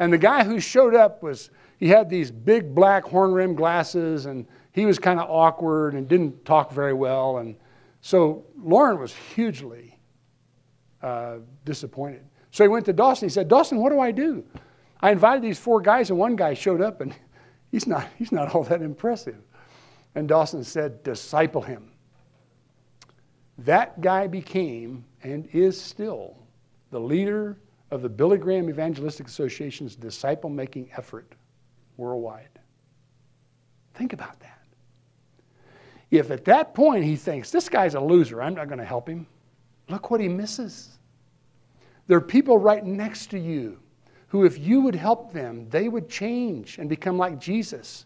And 0.00 0.10
the 0.10 0.16
guy 0.16 0.42
who 0.42 0.58
showed 0.58 0.94
up 0.94 1.22
was, 1.22 1.50
he 1.78 1.88
had 1.88 2.08
these 2.08 2.30
big 2.30 2.74
black 2.74 3.04
horn 3.04 3.32
rimmed 3.32 3.58
glasses, 3.58 4.24
and 4.24 4.46
he 4.72 4.86
was 4.86 4.98
kind 4.98 5.20
of 5.20 5.28
awkward 5.28 5.92
and 5.92 6.08
didn't 6.08 6.46
talk 6.46 6.72
very 6.72 6.94
well. 6.94 7.38
And 7.38 7.56
so 8.02 8.44
Lorne 8.60 8.98
was 8.98 9.14
hugely 9.14 9.96
uh, 11.00 11.36
disappointed. 11.64 12.24
So 12.50 12.64
he 12.64 12.68
went 12.68 12.84
to 12.86 12.92
Dawson. 12.92 13.28
He 13.28 13.32
said, 13.32 13.48
Dawson, 13.48 13.78
what 13.78 13.90
do 13.90 14.00
I 14.00 14.10
do? 14.10 14.44
I 15.00 15.12
invited 15.12 15.42
these 15.42 15.58
four 15.58 15.80
guys, 15.80 16.10
and 16.10 16.18
one 16.18 16.36
guy 16.36 16.52
showed 16.52 16.82
up, 16.82 17.00
and 17.00 17.14
he's 17.70 17.86
not, 17.86 18.06
he's 18.18 18.32
not 18.32 18.54
all 18.54 18.64
that 18.64 18.82
impressive. 18.82 19.38
And 20.14 20.28
Dawson 20.28 20.62
said, 20.64 21.02
Disciple 21.04 21.62
him. 21.62 21.92
That 23.58 24.00
guy 24.00 24.26
became 24.26 25.04
and 25.22 25.48
is 25.52 25.80
still 25.80 26.36
the 26.90 27.00
leader 27.00 27.58
of 27.92 28.02
the 28.02 28.08
Billy 28.08 28.36
Graham 28.36 28.68
Evangelistic 28.68 29.28
Association's 29.28 29.94
disciple 29.94 30.50
making 30.50 30.90
effort 30.96 31.34
worldwide. 31.96 32.48
Think 33.94 34.12
about 34.12 34.40
that. 34.40 34.61
If 36.12 36.30
at 36.30 36.44
that 36.44 36.74
point 36.74 37.04
he 37.04 37.16
thinks, 37.16 37.50
this 37.50 37.70
guy's 37.70 37.94
a 37.94 38.00
loser, 38.00 38.42
I'm 38.42 38.54
not 38.54 38.68
going 38.68 38.78
to 38.78 38.84
help 38.84 39.08
him, 39.08 39.26
look 39.88 40.10
what 40.10 40.20
he 40.20 40.28
misses. 40.28 40.98
There 42.06 42.18
are 42.18 42.20
people 42.20 42.58
right 42.58 42.84
next 42.84 43.28
to 43.30 43.38
you 43.38 43.78
who, 44.28 44.44
if 44.44 44.58
you 44.58 44.82
would 44.82 44.94
help 44.94 45.32
them, 45.32 45.70
they 45.70 45.88
would 45.88 46.10
change 46.10 46.76
and 46.76 46.86
become 46.86 47.16
like 47.16 47.40
Jesus. 47.40 48.04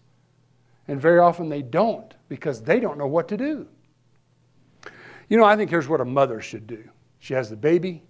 And 0.87 1.01
very 1.01 1.19
often 1.19 1.49
they 1.49 1.63
don't 1.63 2.15
because 2.29 2.63
they 2.63 2.79
don't 2.79 2.97
know 2.97 3.09
what 3.09 3.27
to 3.27 3.37
do. 3.37 3.67
You 5.29 5.37
know, 5.37 5.45
I 5.45 5.57
think 5.57 5.69
here's 5.69 5.89
what 5.89 6.01
a 6.01 6.05
mother 6.05 6.41
should 6.41 6.69
do. 6.69 6.89
She 7.19 7.35
has 7.35 7.51
the 7.51 7.57
baby. 7.57 8.05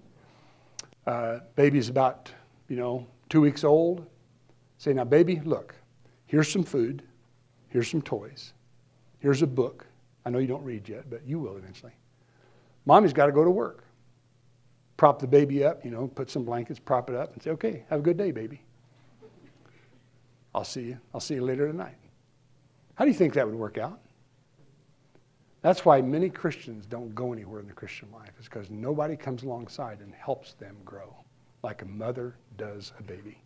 Uh, 1.06 1.38
baby's 1.54 1.88
about, 1.88 2.30
you 2.68 2.76
know, 2.76 3.06
two 3.30 3.40
weeks 3.40 3.64
old. 3.64 4.04
Say, 4.76 4.92
now, 4.92 5.04
baby, 5.04 5.40
look, 5.42 5.74
here's 6.26 6.52
some 6.52 6.64
food. 6.64 7.02
Here's 7.70 7.90
some 7.90 8.02
toys. 8.02 8.52
Here's 9.26 9.42
a 9.42 9.46
book. 9.48 9.84
I 10.24 10.30
know 10.30 10.38
you 10.38 10.46
don't 10.46 10.62
read 10.62 10.88
yet, 10.88 11.10
but 11.10 11.26
you 11.26 11.40
will 11.40 11.56
eventually. 11.56 11.90
Mommy's 12.84 13.12
got 13.12 13.26
to 13.26 13.32
go 13.32 13.42
to 13.42 13.50
work. 13.50 13.82
Prop 14.96 15.18
the 15.18 15.26
baby 15.26 15.64
up, 15.64 15.84
you 15.84 15.90
know, 15.90 16.06
put 16.06 16.30
some 16.30 16.44
blankets, 16.44 16.78
prop 16.78 17.10
it 17.10 17.16
up, 17.16 17.32
and 17.32 17.42
say, 17.42 17.50
okay, 17.50 17.82
have 17.90 17.98
a 17.98 18.02
good 18.04 18.16
day, 18.16 18.30
baby. 18.30 18.62
I'll 20.54 20.62
see 20.62 20.82
you. 20.82 21.00
I'll 21.12 21.18
see 21.18 21.34
you 21.34 21.40
later 21.42 21.66
tonight. 21.66 21.96
How 22.94 23.04
do 23.04 23.10
you 23.10 23.16
think 23.16 23.34
that 23.34 23.44
would 23.44 23.56
work 23.56 23.78
out? 23.78 23.98
That's 25.60 25.84
why 25.84 26.00
many 26.02 26.30
Christians 26.30 26.86
don't 26.86 27.12
go 27.12 27.32
anywhere 27.32 27.58
in 27.58 27.66
the 27.66 27.72
Christian 27.72 28.08
life, 28.12 28.30
is 28.38 28.44
because 28.44 28.70
nobody 28.70 29.16
comes 29.16 29.42
alongside 29.42 29.98
and 30.02 30.14
helps 30.14 30.52
them 30.52 30.76
grow 30.84 31.12
like 31.64 31.82
a 31.82 31.86
mother 31.86 32.36
does 32.58 32.92
a 33.00 33.02
baby. 33.02 33.38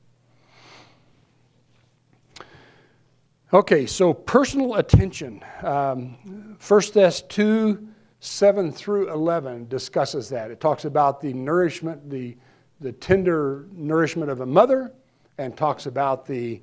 Okay, 3.52 3.86
so 3.86 4.14
personal 4.14 4.76
attention. 4.76 5.42
Um, 5.62 6.56
1 6.66 6.80
Thess 6.82 7.22
2 7.22 7.88
7 8.22 8.70
through 8.70 9.10
11 9.10 9.66
discusses 9.68 10.28
that. 10.28 10.50
It 10.50 10.60
talks 10.60 10.84
about 10.84 11.22
the 11.22 11.32
nourishment, 11.32 12.10
the, 12.10 12.36
the 12.78 12.92
tender 12.92 13.66
nourishment 13.72 14.30
of 14.30 14.40
a 14.40 14.46
mother, 14.46 14.92
and 15.38 15.56
talks 15.56 15.86
about 15.86 16.26
the, 16.26 16.60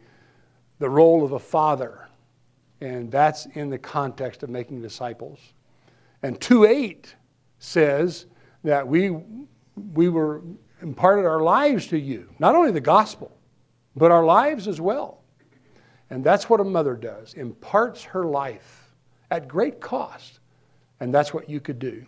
the 0.77 0.87
role 0.87 1.25
of 1.25 1.31
a 1.31 1.39
father 1.39 2.07
and 2.81 3.11
that's 3.11 3.45
in 3.47 3.69
the 3.69 3.77
context 3.77 4.43
of 4.43 4.49
making 4.49 4.81
disciples. 4.81 5.39
And 6.21 6.39
2:8 6.39 7.15
says 7.59 8.25
that 8.63 8.87
we 8.87 9.09
we 9.93 10.09
were 10.09 10.41
imparted 10.81 11.25
our 11.25 11.41
lives 11.41 11.87
to 11.87 11.99
you, 11.99 12.29
not 12.39 12.55
only 12.55 12.71
the 12.71 12.81
gospel, 12.81 13.35
but 13.95 14.11
our 14.11 14.25
lives 14.25 14.67
as 14.67 14.79
well. 14.79 15.16
And 16.09 16.23
that's 16.23 16.49
what 16.49 16.59
a 16.59 16.63
mother 16.63 16.95
does, 16.95 17.33
imparts 17.33 18.03
her 18.03 18.25
life 18.25 18.93
at 19.29 19.47
great 19.47 19.81
cost. 19.81 20.39
And 20.99 21.13
that's 21.13 21.33
what 21.33 21.49
you 21.49 21.59
could 21.59 21.79
do. 21.79 22.05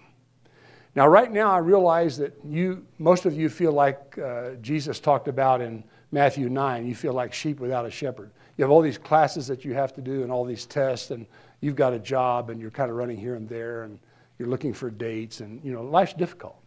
Now, 0.95 1.07
right 1.07 1.31
now, 1.31 1.51
I 1.51 1.59
realize 1.59 2.17
that 2.17 2.33
you, 2.43 2.85
most 2.97 3.25
of 3.25 3.33
you 3.33 3.49
feel 3.49 3.71
like 3.71 4.17
uh, 4.17 4.51
Jesus 4.61 4.99
talked 4.99 5.27
about 5.27 5.61
in 5.61 5.83
Matthew 6.11 6.49
9. 6.49 6.87
You 6.87 6.95
feel 6.95 7.13
like 7.13 7.33
sheep 7.33 7.59
without 7.59 7.85
a 7.85 7.91
shepherd 7.91 8.31
you 8.59 8.63
have 8.63 8.71
all 8.71 8.81
these 8.81 8.97
classes 8.97 9.47
that 9.47 9.63
you 9.63 9.73
have 9.73 9.93
to 9.93 10.01
do 10.01 10.21
and 10.21 10.29
all 10.29 10.43
these 10.43 10.65
tests, 10.65 11.11
and 11.11 11.25
you've 11.61 11.77
got 11.77 11.93
a 11.93 11.99
job 11.99 12.49
and 12.49 12.59
you're 12.59 12.69
kind 12.69 12.91
of 12.91 12.97
running 12.97 13.15
here 13.15 13.35
and 13.35 13.47
there, 13.47 13.83
and 13.83 13.97
you're 14.37 14.49
looking 14.49 14.73
for 14.73 14.91
dates, 14.91 15.39
and 15.39 15.63
you 15.63 15.71
know, 15.71 15.81
life's 15.81 16.11
difficult. 16.11 16.57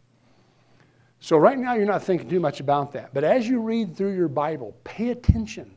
So, 1.20 1.36
right 1.36 1.58
now, 1.58 1.74
you're 1.74 1.84
not 1.84 2.02
thinking 2.02 2.30
too 2.30 2.40
much 2.40 2.60
about 2.60 2.92
that. 2.92 3.12
But 3.12 3.24
as 3.24 3.46
you 3.46 3.60
read 3.60 3.94
through 3.94 4.16
your 4.16 4.28
Bible, 4.28 4.74
pay 4.84 5.10
attention 5.10 5.70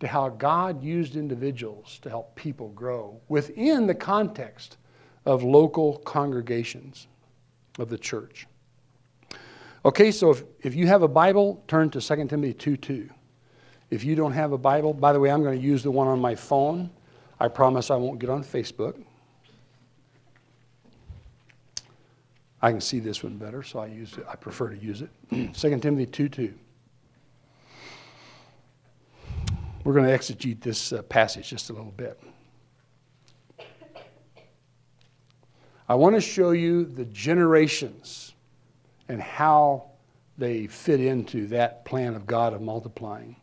to 0.00 0.06
how 0.06 0.28
God 0.28 0.82
used 0.82 1.16
individuals 1.16 1.98
to 2.02 2.10
help 2.10 2.34
people 2.34 2.68
grow 2.70 3.20
within 3.28 3.86
the 3.86 3.94
context 3.94 4.76
of 5.24 5.42
local 5.42 5.98
congregations 5.98 7.06
of 7.78 7.88
the 7.88 7.98
church. 7.98 8.46
Okay, 9.84 10.10
so 10.10 10.30
if, 10.30 10.42
if 10.62 10.74
you 10.74 10.86
have 10.86 11.02
a 11.02 11.08
Bible, 11.08 11.62
turn 11.68 11.90
to 11.90 12.00
2 12.00 12.26
Timothy 12.26 12.52
2 12.52 12.76
2. 12.76 13.08
If 13.90 14.04
you 14.04 14.16
don't 14.16 14.32
have 14.32 14.52
a 14.52 14.58
Bible, 14.58 14.92
by 14.92 15.12
the 15.12 15.20
way, 15.20 15.30
I'm 15.30 15.42
going 15.42 15.58
to 15.58 15.64
use 15.64 15.82
the 15.82 15.90
one 15.90 16.08
on 16.08 16.20
my 16.20 16.34
phone. 16.34 16.90
I 17.38 17.48
promise 17.48 17.90
I 17.90 17.96
won't 17.96 18.18
get 18.18 18.30
on 18.30 18.42
Facebook. 18.42 19.00
I 22.60 22.70
can 22.72 22.80
see 22.80 22.98
this 22.98 23.22
one 23.22 23.36
better, 23.36 23.62
so 23.62 23.78
I 23.78 23.86
use 23.86 24.14
it. 24.14 24.26
I 24.28 24.34
prefer 24.34 24.70
to 24.70 24.76
use 24.76 25.02
it. 25.02 25.10
2 25.54 25.78
Timothy 25.78 26.06
2 26.06 26.28
2. 26.28 26.54
We're 29.86 29.94
going 29.94 30.06
to 30.06 30.18
exegete 30.18 30.62
this 30.62 30.92
uh, 30.92 31.00
passage 31.02 31.48
just 31.48 31.70
a 31.70 31.72
little 31.72 31.92
bit. 31.92 32.20
I 35.88 35.94
want 35.94 36.16
to 36.16 36.20
show 36.20 36.50
you 36.50 36.84
the 36.84 37.04
generations 37.04 38.34
and 39.08 39.22
how 39.22 39.90
they 40.38 40.66
fit 40.66 41.00
into 41.00 41.46
that 41.46 41.84
plan 41.84 42.16
of 42.16 42.26
God 42.26 42.52
of 42.52 42.62
multiplying. 42.62 43.36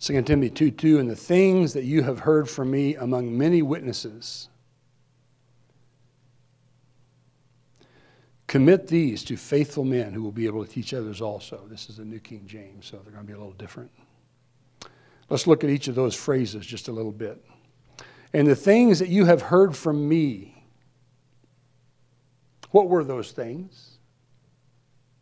2 0.00 0.20
Timothy 0.20 0.50
2 0.50 0.70
2, 0.72 0.98
and 0.98 1.08
the 1.08 1.16
things 1.16 1.72
that 1.72 1.84
you 1.84 2.02
have 2.02 2.18
heard 2.18 2.46
from 2.46 2.70
me 2.70 2.94
among 2.96 3.34
many 3.38 3.62
witnesses, 3.62 4.50
commit 8.46 8.86
these 8.86 9.24
to 9.24 9.38
faithful 9.38 9.84
men 9.84 10.12
who 10.12 10.22
will 10.22 10.30
be 10.30 10.44
able 10.44 10.62
to 10.62 10.70
teach 10.70 10.92
others 10.92 11.22
also. 11.22 11.64
This 11.70 11.88
is 11.88 11.96
the 11.96 12.04
New 12.04 12.20
King 12.20 12.42
James, 12.44 12.84
so 12.84 12.98
they're 12.98 13.14
going 13.14 13.24
to 13.24 13.26
be 13.26 13.32
a 13.32 13.38
little 13.38 13.54
different. 13.54 13.90
Let's 15.30 15.46
look 15.46 15.64
at 15.64 15.70
each 15.70 15.88
of 15.88 15.94
those 15.94 16.14
phrases 16.14 16.66
just 16.66 16.88
a 16.88 16.92
little 16.92 17.12
bit. 17.12 17.44
And 18.32 18.46
the 18.46 18.56
things 18.56 18.98
that 18.98 19.08
you 19.08 19.24
have 19.24 19.42
heard 19.42 19.76
from 19.76 20.08
me, 20.08 20.64
what 22.70 22.88
were 22.88 23.04
those 23.04 23.32
things? 23.32 23.98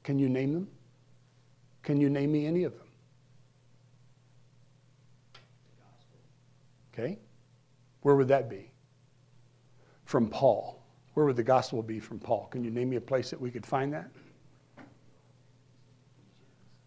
Can 0.03 0.19
you 0.19 0.29
name 0.29 0.55
them? 0.55 0.69
Can 1.83 2.01
you 2.01 2.09
name 2.09 2.33
me 2.33 2.47
any 2.47 2.65
of 2.65 2.77
them? 2.77 2.87
Okay? 6.93 7.19
Where 8.03 8.17
would 8.17 8.29
that 8.29 8.49
be? 8.49 8.71
From 10.05 10.29
Paul. 10.29 10.83
Where 11.15 11.27
would 11.27 11.37
the 11.37 11.43
gospel 11.43 11.83
be 11.83 12.01
from 12.01 12.19
Paul? 12.19 12.49
Can 12.51 12.65
you 12.65 12.71
name 12.71 12.91
me 12.91 12.97
a 12.97 13.01
place 13.01 13.31
that 13.31 13.41
we 13.41 13.51
could 13.51 13.67
find 13.67 13.93
that? 13.93 14.11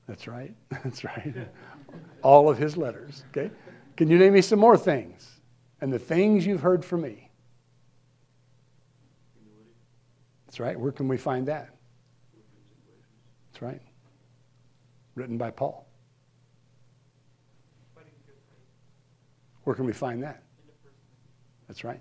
That's 0.07 0.27
right. 0.27 0.53
That's 0.83 1.03
right. 1.03 1.33
All 2.21 2.49
of 2.49 2.57
his 2.57 2.77
letters. 2.77 3.23
Okay? 3.29 3.51
Can 3.97 4.09
you 4.09 4.17
name 4.17 4.33
me 4.33 4.41
some 4.41 4.59
more 4.59 4.77
things? 4.77 5.39
And 5.81 5.91
the 5.91 5.99
things 5.99 6.45
you've 6.45 6.61
heard 6.61 6.83
from 6.83 7.01
me. 7.01 7.29
That's 10.45 10.59
right. 10.59 10.79
Where 10.79 10.91
can 10.91 11.07
we 11.07 11.17
find 11.17 11.47
that? 11.47 11.69
That's 13.51 13.61
right. 13.61 13.81
Written 15.15 15.37
by 15.37 15.51
Paul. 15.51 15.85
Where 19.63 19.75
can 19.75 19.85
we 19.85 19.93
find 19.93 20.23
that? 20.23 20.43
That's 21.67 21.83
right. 21.83 21.99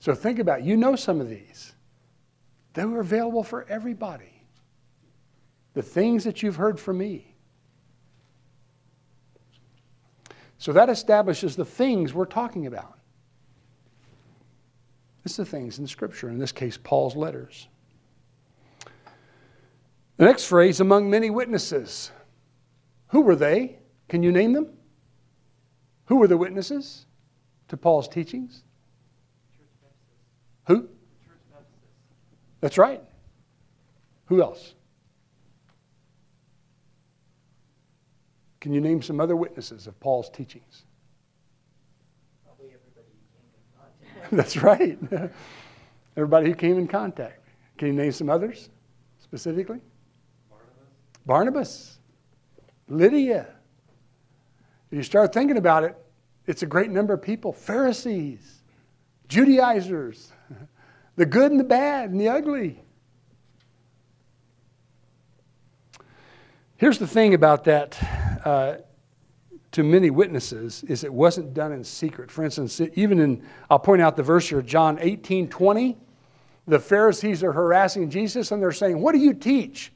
So 0.00 0.14
think 0.14 0.38
about. 0.38 0.62
You 0.62 0.76
know 0.76 0.96
some 0.96 1.20
of 1.20 1.28
these. 1.28 1.74
They 2.74 2.84
were 2.84 3.00
available 3.00 3.42
for 3.42 3.64
everybody. 3.68 4.42
The 5.74 5.82
things 5.82 6.24
that 6.24 6.42
you've 6.42 6.56
heard 6.56 6.78
from 6.78 6.98
me. 6.98 7.35
So 10.58 10.72
that 10.72 10.88
establishes 10.88 11.56
the 11.56 11.64
things 11.64 12.14
we're 12.14 12.24
talking 12.24 12.66
about. 12.66 12.98
It's 15.24 15.36
the 15.36 15.44
things 15.44 15.78
in 15.78 15.86
Scripture, 15.86 16.28
in 16.28 16.38
this 16.38 16.52
case, 16.52 16.78
Paul's 16.82 17.16
letters. 17.16 17.68
The 20.16 20.24
next 20.24 20.44
phrase, 20.44 20.80
among 20.80 21.10
many 21.10 21.30
witnesses. 21.30 22.12
Who 23.08 23.22
were 23.22 23.36
they? 23.36 23.78
Can 24.08 24.22
you 24.22 24.30
name 24.32 24.52
them? 24.52 24.68
Who 26.06 26.16
were 26.16 26.28
the 26.28 26.36
witnesses 26.36 27.06
to 27.68 27.76
Paul's 27.76 28.08
teachings? 28.08 28.62
Who? 30.68 30.88
That's 32.60 32.78
right. 32.78 33.02
Who 34.26 34.40
else? 34.40 34.75
Can 38.66 38.74
you 38.74 38.80
name 38.80 39.00
some 39.00 39.20
other 39.20 39.36
witnesses 39.36 39.86
of 39.86 40.00
Paul's 40.00 40.28
teachings? 40.28 40.82
Probably 42.44 42.74
everybody 42.74 43.06
who 43.12 43.36
came 43.38 44.56
in 44.56 44.56
contact. 44.58 45.00
That's 45.12 45.20
right. 45.20 45.32
Everybody 46.16 46.48
who 46.48 46.54
came 46.56 46.76
in 46.76 46.88
contact. 46.88 47.48
Can 47.78 47.86
you 47.86 47.94
name 47.94 48.10
some 48.10 48.28
others 48.28 48.70
specifically? 49.20 49.78
Barnabas. 50.50 50.78
Barnabas. 51.26 51.98
Lydia. 52.88 53.46
If 54.90 54.96
you 54.96 55.04
start 55.04 55.32
thinking 55.32 55.58
about 55.58 55.84
it, 55.84 55.96
it's 56.48 56.64
a 56.64 56.66
great 56.66 56.90
number 56.90 57.14
of 57.14 57.22
people 57.22 57.52
Pharisees, 57.52 58.62
Judaizers, 59.28 60.32
the 61.14 61.24
good 61.24 61.52
and 61.52 61.60
the 61.60 61.64
bad 61.64 62.10
and 62.10 62.20
the 62.20 62.30
ugly. 62.30 62.82
Here's 66.78 66.98
the 66.98 67.06
thing 67.06 67.32
about 67.32 67.62
that 67.62 67.96
uh, 68.46 68.76
to 69.72 69.82
many 69.82 70.08
witnesses 70.08 70.84
is 70.84 71.02
it 71.02 71.12
wasn't 71.12 71.52
done 71.52 71.72
in 71.72 71.82
secret. 71.82 72.30
For 72.30 72.44
instance, 72.44 72.80
even 72.94 73.18
in, 73.18 73.42
I'll 73.68 73.80
point 73.80 74.00
out 74.00 74.16
the 74.16 74.22
verse 74.22 74.48
here, 74.48 74.62
John 74.62 74.98
18, 75.00 75.48
20. 75.48 75.96
The 76.68 76.78
Pharisees 76.78 77.42
are 77.42 77.52
harassing 77.52 78.08
Jesus 78.08 78.52
and 78.52 78.62
they're 78.62 78.70
saying, 78.70 79.00
What 79.00 79.12
do 79.12 79.18
you 79.18 79.34
teach? 79.34 79.92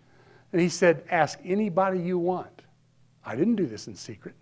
And 0.52 0.60
he 0.60 0.68
said, 0.68 1.04
Ask 1.10 1.38
anybody 1.44 2.00
you 2.00 2.18
want. 2.18 2.62
I 3.24 3.36
didn't 3.36 3.54
do 3.54 3.66
this 3.66 3.86
in 3.86 3.94
secret. 3.94 4.34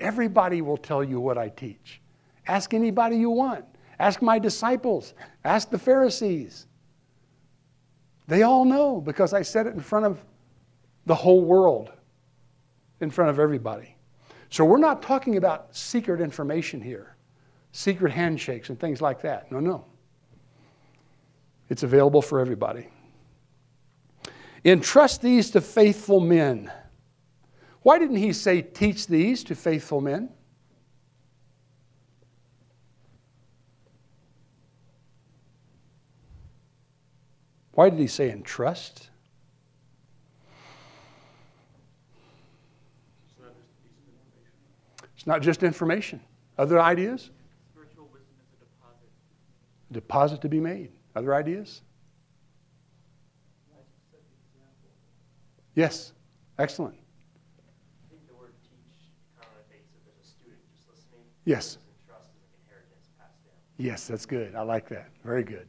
Everybody 0.00 0.60
will 0.60 0.76
tell 0.76 1.04
you 1.04 1.20
what 1.20 1.38
I 1.38 1.50
teach. 1.50 2.00
Ask 2.48 2.74
anybody 2.74 3.16
you 3.16 3.30
want. 3.30 3.64
Ask 4.00 4.22
my 4.22 4.40
disciples. 4.40 5.14
Ask 5.44 5.70
the 5.70 5.78
Pharisees. 5.78 6.66
They 8.26 8.42
all 8.42 8.64
know 8.64 9.00
because 9.00 9.32
I 9.32 9.42
said 9.42 9.68
it 9.68 9.74
in 9.74 9.80
front 9.80 10.06
of 10.06 10.24
the 11.06 11.14
whole 11.14 11.42
world, 11.42 11.92
in 13.00 13.10
front 13.10 13.30
of 13.30 13.38
everybody. 13.38 13.96
So 14.50 14.64
we're 14.64 14.78
not 14.78 15.02
talking 15.02 15.36
about 15.36 15.74
secret 15.74 16.20
information 16.20 16.80
here, 16.80 17.16
secret 17.72 18.12
handshakes 18.12 18.68
and 18.68 18.78
things 18.78 19.00
like 19.00 19.22
that. 19.22 19.50
No, 19.52 19.60
no. 19.60 19.84
It's 21.68 21.82
available 21.82 22.20
for 22.20 22.40
everybody. 22.40 22.88
Entrust 24.64 25.22
these 25.22 25.50
to 25.52 25.60
faithful 25.60 26.20
men. 26.20 26.70
Why 27.82 27.98
didn't 27.98 28.16
he 28.16 28.32
say, 28.32 28.60
teach 28.60 29.06
these 29.06 29.44
to 29.44 29.54
faithful 29.54 30.00
men? 30.00 30.30
Why 37.72 37.88
did 37.88 37.98
he 37.98 38.08
say 38.08 38.30
entrust? 38.30 39.09
It's 45.20 45.26
not 45.26 45.42
just 45.42 45.62
information. 45.62 46.18
Other 46.56 46.80
ideas? 46.80 47.28
Spiritual 47.74 48.08
wisdom 48.10 48.36
is 48.42 48.54
a 48.54 48.64
deposit. 48.64 49.10
Deposit 49.92 50.40
to 50.40 50.48
be 50.48 50.60
made. 50.60 50.92
Other 51.14 51.34
ideas? 51.34 51.82
Yes. 55.74 56.14
Excellent. 56.58 56.94
I 56.94 58.08
think 58.08 58.26
the 58.28 58.32
word 58.32 58.54
teach 58.62 59.12
kind 59.38 59.52
of 59.52 59.70
makes 59.70 59.90
it 59.92 60.00
there's 60.06 60.26
a 60.26 60.26
student 60.26 60.58
just 60.74 60.88
listening. 60.88 61.26
Yes. 61.44 61.76
Trust 62.06 62.30
is 62.30 62.40
like 62.40 62.64
inheritance 62.64 63.10
passed 63.18 63.44
down. 63.44 63.52
Yes, 63.76 64.06
that's 64.06 64.24
good. 64.24 64.54
I 64.54 64.62
like 64.62 64.88
that. 64.88 65.10
Very 65.22 65.44
good. 65.44 65.68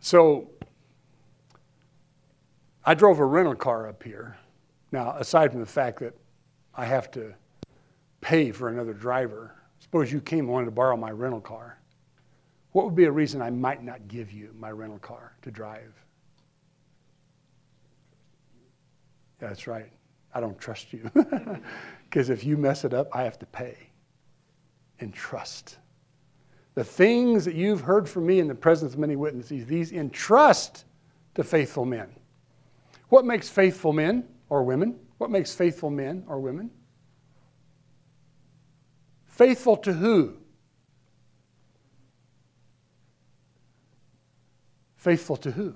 So, 0.00 0.48
I 2.86 2.94
drove 2.94 3.18
a 3.18 3.26
rental 3.26 3.54
car 3.54 3.86
up 3.86 4.02
here. 4.02 4.38
Now, 4.92 5.14
aside 5.18 5.50
from 5.50 5.60
the 5.60 5.66
fact 5.66 6.00
that 6.00 6.14
I 6.78 6.84
have 6.84 7.10
to 7.10 7.34
pay 8.20 8.52
for 8.52 8.68
another 8.68 8.94
driver, 8.94 9.52
suppose 9.80 10.12
you 10.12 10.20
came 10.20 10.44
and 10.44 10.48
wanted 10.48 10.66
to 10.66 10.70
borrow 10.70 10.96
my 10.96 11.10
rental 11.10 11.40
car. 11.40 11.76
What 12.70 12.84
would 12.84 12.94
be 12.94 13.04
a 13.04 13.10
reason 13.10 13.42
I 13.42 13.50
might 13.50 13.82
not 13.82 14.06
give 14.06 14.30
you 14.30 14.54
my 14.56 14.70
rental 14.70 15.00
car 15.00 15.32
to 15.42 15.50
drive? 15.50 15.92
Yeah, 19.42 19.48
that's 19.48 19.66
right. 19.66 19.90
I 20.32 20.40
don't 20.40 20.58
trust 20.58 20.92
you. 20.92 21.10
Because 22.08 22.30
if 22.30 22.42
you 22.42 22.56
mess 22.56 22.84
it 22.86 22.94
up, 22.94 23.14
I 23.14 23.24
have 23.24 23.38
to 23.40 23.44
pay 23.44 23.76
and 24.98 25.12
trust. 25.12 25.76
The 26.74 26.82
things 26.82 27.44
that 27.44 27.54
you've 27.54 27.82
heard 27.82 28.08
from 28.08 28.24
me 28.24 28.40
in 28.40 28.48
the 28.48 28.54
presence 28.54 28.94
of 28.94 28.98
many 28.98 29.14
witnesses, 29.14 29.66
these 29.66 29.92
entrust 29.92 30.86
to 31.34 31.44
faithful 31.44 31.84
men. 31.84 32.08
What 33.10 33.26
makes 33.26 33.50
faithful 33.50 33.92
men 33.92 34.26
or 34.48 34.62
women? 34.62 34.98
What 35.18 35.30
makes 35.30 35.54
faithful 35.54 35.90
men 35.90 36.24
or 36.26 36.40
women? 36.40 36.70
Faithful 39.26 39.76
to 39.78 39.92
who? 39.92 40.36
Faithful 44.96 45.36
to 45.36 45.50
who? 45.50 45.74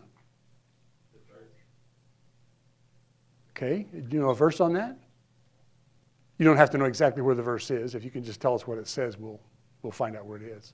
Okay, 3.51 3.87
do 3.93 4.17
you 4.17 4.21
know 4.21 4.31
a 4.31 4.35
verse 4.35 4.61
on 4.61 4.73
that? 4.73 4.97
You 6.39 6.45
don't 6.45 6.57
have 6.57 6.71
to 6.71 6.79
know 6.79 6.87
exactly 6.87 7.23
where 7.23 7.37
the 7.37 7.43
verse 7.43 7.71
is. 7.71 7.95
If 7.95 8.03
you 8.03 8.11
can 8.11 8.25
just 8.25 8.41
tell 8.41 8.55
us 8.55 8.67
what 8.67 8.79
it 8.79 8.89
says, 8.89 9.17
we'll, 9.17 9.41
we'll 9.83 9.93
find 9.93 10.17
out 10.17 10.27
where 10.27 10.39
it 10.39 10.43
is. 10.43 10.73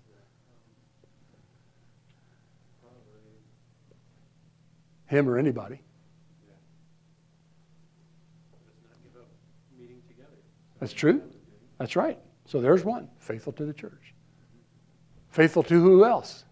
Him 5.07 5.29
or 5.29 5.37
anybody. 5.37 5.81
That's 10.81 10.93
true. 10.93 11.23
That's 11.79 11.97
right. 11.97 12.19
So 12.47 12.61
there's 12.61 12.85
one. 12.85 13.09
Faithful 13.19 13.53
to 13.55 13.65
the 13.65 13.73
church. 13.73 14.15
Faithful 15.31 15.63
to 15.65 15.81
who 15.81 16.05
else? 16.05 16.45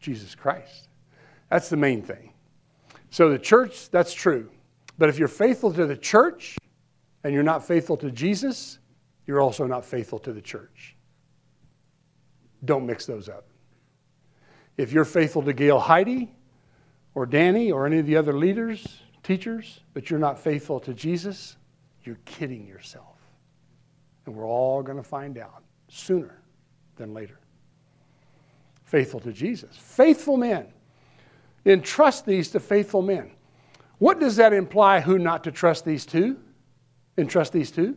Jesus 0.00 0.34
Christ. 0.34 0.88
That's 1.50 1.68
the 1.68 1.76
main 1.76 2.02
thing. 2.02 2.32
So 3.10 3.30
the 3.30 3.38
church, 3.38 3.90
that's 3.90 4.12
true. 4.14 4.50
But 4.98 5.08
if 5.08 5.18
you're 5.18 5.28
faithful 5.28 5.72
to 5.74 5.86
the 5.86 5.96
church 5.96 6.56
and 7.24 7.34
you're 7.34 7.42
not 7.42 7.66
faithful 7.66 7.96
to 7.98 8.10
Jesus, 8.10 8.78
you're 9.26 9.40
also 9.40 9.66
not 9.66 9.84
faithful 9.84 10.18
to 10.20 10.32
the 10.32 10.40
church. 10.40 10.96
Don't 12.64 12.86
mix 12.86 13.06
those 13.06 13.28
up. 13.28 13.46
If 14.76 14.92
you're 14.92 15.04
faithful 15.04 15.42
to 15.42 15.52
Gail 15.52 15.78
Heidi 15.78 16.34
or 17.14 17.26
Danny 17.26 17.70
or 17.70 17.86
any 17.86 17.98
of 17.98 18.06
the 18.06 18.16
other 18.16 18.32
leaders, 18.32 18.86
teachers, 19.22 19.80
but 19.92 20.10
you're 20.10 20.18
not 20.18 20.38
faithful 20.38 20.80
to 20.80 20.94
Jesus, 20.94 21.56
you're 22.04 22.20
kidding 22.24 22.66
yourself. 22.66 23.18
And 24.26 24.34
we're 24.34 24.46
all 24.46 24.82
going 24.82 24.98
to 24.98 25.02
find 25.02 25.38
out 25.38 25.62
sooner 25.88 26.40
than 26.96 27.12
later. 27.12 27.38
Faithful 28.84 29.20
to 29.20 29.32
Jesus. 29.32 29.76
Faithful 29.76 30.36
men. 30.36 30.66
Entrust 31.64 32.26
these 32.26 32.50
to 32.50 32.60
faithful 32.60 33.02
men. 33.02 33.32
What 33.98 34.18
does 34.18 34.36
that 34.36 34.52
imply 34.52 35.00
who 35.00 35.18
not 35.18 35.44
to 35.44 35.52
trust 35.52 35.84
these 35.84 36.04
to? 36.06 36.36
Entrust 37.16 37.52
these 37.52 37.70
to? 37.72 37.96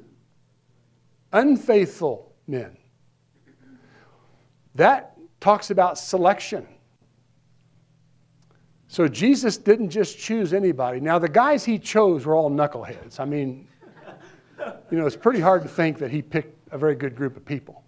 Unfaithful 1.33 2.33
men. 2.47 2.77
That 4.75 5.17
talks 5.39 5.71
about 5.71 5.97
selection. 5.97 6.67
So 8.87 9.07
Jesus 9.07 9.57
didn't 9.57 9.89
just 9.89 10.17
choose 10.17 10.53
anybody. 10.53 10.99
Now, 10.99 11.19
the 11.19 11.27
guys 11.27 11.65
he 11.65 11.79
chose 11.79 12.25
were 12.25 12.35
all 12.35 12.49
knuckleheads. 12.49 13.19
I 13.19 13.25
mean, 13.25 13.67
you 14.91 14.97
know, 14.97 15.05
it's 15.05 15.15
pretty 15.15 15.39
hard 15.39 15.63
to 15.63 15.67
think 15.67 15.97
that 15.99 16.11
he 16.11 16.21
picked 16.21 16.55
a 16.71 16.77
very 16.77 16.95
good 16.95 17.15
group 17.15 17.37
of 17.37 17.45
people. 17.45 17.83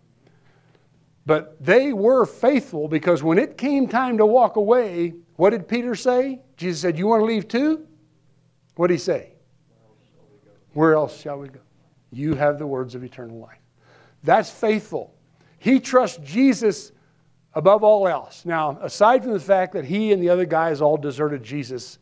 But 1.26 1.62
they 1.64 1.92
were 1.92 2.26
faithful 2.26 2.88
because 2.88 3.22
when 3.22 3.38
it 3.38 3.58
came 3.58 3.88
time 3.88 4.18
to 4.18 4.26
walk 4.26 4.56
away, 4.56 5.14
what 5.36 5.50
did 5.50 5.68
Peter 5.68 5.94
say? 5.94 6.42
Jesus 6.56 6.82
said, 6.82 6.98
You 6.98 7.08
want 7.08 7.22
to 7.22 7.26
leave 7.26 7.48
too? 7.48 7.86
What 8.76 8.88
did 8.88 8.96
he 8.96 9.00
say? 9.00 9.34
Where 10.74 10.94
else 10.94 11.20
shall 11.20 11.40
we 11.40 11.50
go? 11.50 11.60
You 12.12 12.36
have 12.36 12.60
the 12.60 12.68
words 12.68 12.96
of 12.96 13.04
eternal 13.04 13.40
life. 13.40 13.60
That's 14.24 14.50
faithful. 14.50 15.14
He 15.60 15.80
trusts 15.80 16.20
Jesus 16.24 16.92
above 17.54 17.84
all 17.84 18.08
else. 18.08 18.46
Now, 18.46 18.78
aside 18.82 19.24
from 19.24 19.34
the 19.34 19.40
fact 19.40 19.74
that 19.74 19.84
he 19.84 20.14
and 20.14 20.22
the 20.22 20.30
other 20.30 20.46
guys 20.46 20.80
all 20.80 20.96
deserted 20.96 21.44
Jesus 21.44 21.98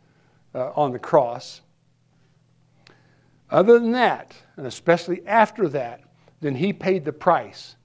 uh, 0.53 0.71
on 0.75 0.91
the 0.91 0.99
cross, 0.99 1.61
other 3.49 3.79
than 3.79 3.91
that, 3.91 4.36
and 4.58 4.65
especially 4.65 5.25
after 5.27 5.67
that, 5.69 6.01
then 6.41 6.55
he 6.55 6.73
paid 6.73 7.05
the 7.05 7.13
price 7.13 7.75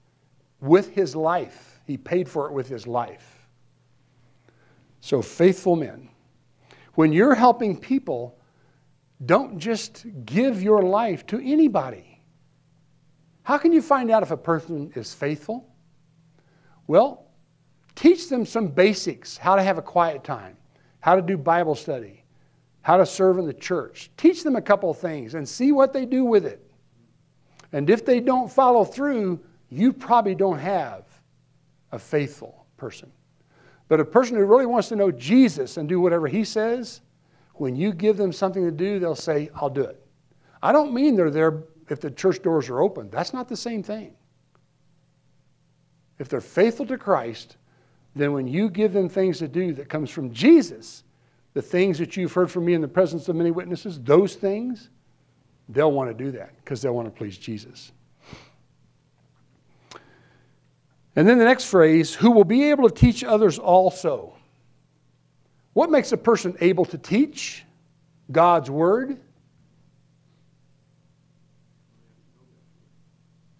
with 0.59 0.89
his 0.89 1.15
life. 1.15 1.79
He 1.85 1.97
paid 1.97 2.27
for 2.27 2.47
it 2.47 2.53
with 2.53 2.67
his 2.67 2.87
life. 2.87 3.47
So, 5.01 5.21
faithful 5.21 5.75
men. 5.75 6.09
When 6.93 7.11
you're 7.11 7.35
helping 7.35 7.79
people, 7.79 8.37
don't 9.25 9.57
just 9.57 10.05
give 10.25 10.61
your 10.61 10.81
life 10.83 11.25
to 11.27 11.39
anybody. 11.39 12.21
How 13.43 13.57
can 13.57 13.71
you 13.71 13.81
find 13.81 14.11
out 14.11 14.23
if 14.23 14.31
a 14.31 14.37
person 14.37 14.91
is 14.95 15.13
faithful? 15.13 15.67
Well, 16.87 17.31
teach 17.95 18.29
them 18.29 18.45
some 18.45 18.67
basics 18.67 19.37
how 19.37 19.55
to 19.55 19.63
have 19.63 19.77
a 19.77 19.81
quiet 19.81 20.23
time, 20.23 20.57
how 20.99 21.15
to 21.15 21.21
do 21.21 21.37
Bible 21.37 21.75
study, 21.75 22.20
how 22.81 22.97
to 22.97 23.05
serve 23.05 23.37
in 23.37 23.45
the 23.45 23.53
church. 23.53 24.09
Teach 24.17 24.43
them 24.43 24.55
a 24.55 24.61
couple 24.61 24.89
of 24.89 24.97
things 24.97 25.35
and 25.35 25.47
see 25.47 25.71
what 25.71 25.93
they 25.93 26.05
do 26.05 26.23
with 26.23 26.45
it. 26.45 26.65
And 27.71 27.89
if 27.89 28.05
they 28.05 28.19
don't 28.19 28.51
follow 28.51 28.83
through, 28.83 29.39
you 29.69 29.93
probably 29.93 30.35
don't 30.35 30.59
have 30.59 31.05
a 31.91 31.99
faithful 31.99 32.65
person. 32.77 33.11
But 33.87 33.99
a 33.99 34.05
person 34.05 34.35
who 34.35 34.45
really 34.45 34.65
wants 34.65 34.89
to 34.89 34.95
know 34.95 35.11
Jesus 35.11 35.77
and 35.77 35.87
do 35.87 35.99
whatever 35.99 36.27
he 36.27 36.43
says, 36.43 37.01
when 37.55 37.75
you 37.75 37.93
give 37.93 38.17
them 38.17 38.31
something 38.31 38.63
to 38.63 38.71
do, 38.71 38.99
they'll 38.99 39.15
say, 39.15 39.49
I'll 39.55 39.69
do 39.69 39.83
it. 39.83 40.03
I 40.63 40.71
don't 40.71 40.93
mean 40.93 41.15
they're 41.15 41.29
there 41.29 41.63
if 41.89 41.99
the 41.99 42.09
church 42.09 42.41
doors 42.41 42.69
are 42.69 42.81
open. 42.81 43.09
That's 43.09 43.33
not 43.33 43.47
the 43.47 43.57
same 43.57 43.83
thing. 43.83 44.13
If 46.19 46.29
they're 46.29 46.41
faithful 46.41 46.85
to 46.87 46.97
Christ, 46.97 47.57
then 48.15 48.33
when 48.33 48.47
you 48.47 48.69
give 48.69 48.93
them 48.93 49.09
things 49.09 49.39
to 49.39 49.47
do 49.47 49.73
that 49.73 49.89
comes 49.89 50.09
from 50.09 50.31
Jesus, 50.33 51.03
the 51.53 51.61
things 51.61 51.97
that 51.97 52.15
you've 52.15 52.33
heard 52.33 52.49
from 52.49 52.65
me 52.65 52.73
in 52.73 52.81
the 52.81 52.87
presence 52.87 53.27
of 53.27 53.35
many 53.35 53.51
witnesses, 53.51 53.99
those 53.99 54.35
things, 54.35 54.89
they'll 55.69 55.91
want 55.91 56.09
to 56.09 56.23
do 56.23 56.31
that 56.31 56.55
because 56.57 56.81
they'll 56.81 56.95
want 56.95 57.07
to 57.07 57.11
please 57.11 57.37
Jesus. 57.37 57.91
And 61.15 61.27
then 61.27 61.37
the 61.37 61.45
next 61.45 61.65
phrase, 61.65 62.13
who 62.13 62.31
will 62.31 62.45
be 62.45 62.69
able 62.69 62.87
to 62.87 62.95
teach 62.95 63.23
others 63.23 63.59
also. 63.59 64.33
What 65.73 65.89
makes 65.89 66.11
a 66.11 66.17
person 66.17 66.55
able 66.61 66.85
to 66.85 66.97
teach? 66.97 67.65
God's 68.31 68.69
Word. 68.69 69.19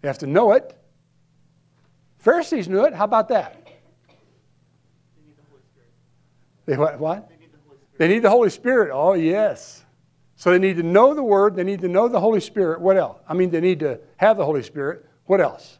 They 0.00 0.08
have 0.08 0.18
to 0.18 0.26
know 0.26 0.52
it. 0.52 0.76
Pharisees 2.18 2.68
knew 2.68 2.84
it. 2.84 2.94
How 2.94 3.04
about 3.04 3.28
that? 3.28 3.58
They 6.64 6.76
what? 6.76 6.98
what? 6.98 7.31
They 8.02 8.08
need 8.08 8.22
the 8.22 8.30
Holy 8.30 8.50
Spirit. 8.50 8.90
Oh, 8.92 9.12
yes. 9.12 9.84
So 10.34 10.50
they 10.50 10.58
need 10.58 10.74
to 10.74 10.82
know 10.82 11.14
the 11.14 11.22
Word. 11.22 11.54
They 11.54 11.62
need 11.62 11.82
to 11.82 11.88
know 11.88 12.08
the 12.08 12.18
Holy 12.18 12.40
Spirit. 12.40 12.80
What 12.80 12.96
else? 12.96 13.20
I 13.28 13.34
mean, 13.34 13.50
they 13.50 13.60
need 13.60 13.78
to 13.78 14.00
have 14.16 14.36
the 14.36 14.44
Holy 14.44 14.64
Spirit. 14.64 15.06
What 15.26 15.40
else? 15.40 15.78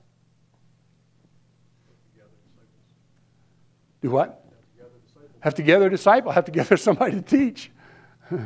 Do 4.03 4.11
what? 4.11 4.47
Have 5.41 5.57
to 5.57 5.65
gather 5.65 5.89
a 5.89 5.91
disciple. 5.91 6.31
Have 6.31 6.45
to 6.45 6.53
gather 6.53 6.77
somebody 6.89 7.17
to 7.17 7.23
teach. 7.23 7.73
Do 8.31 8.39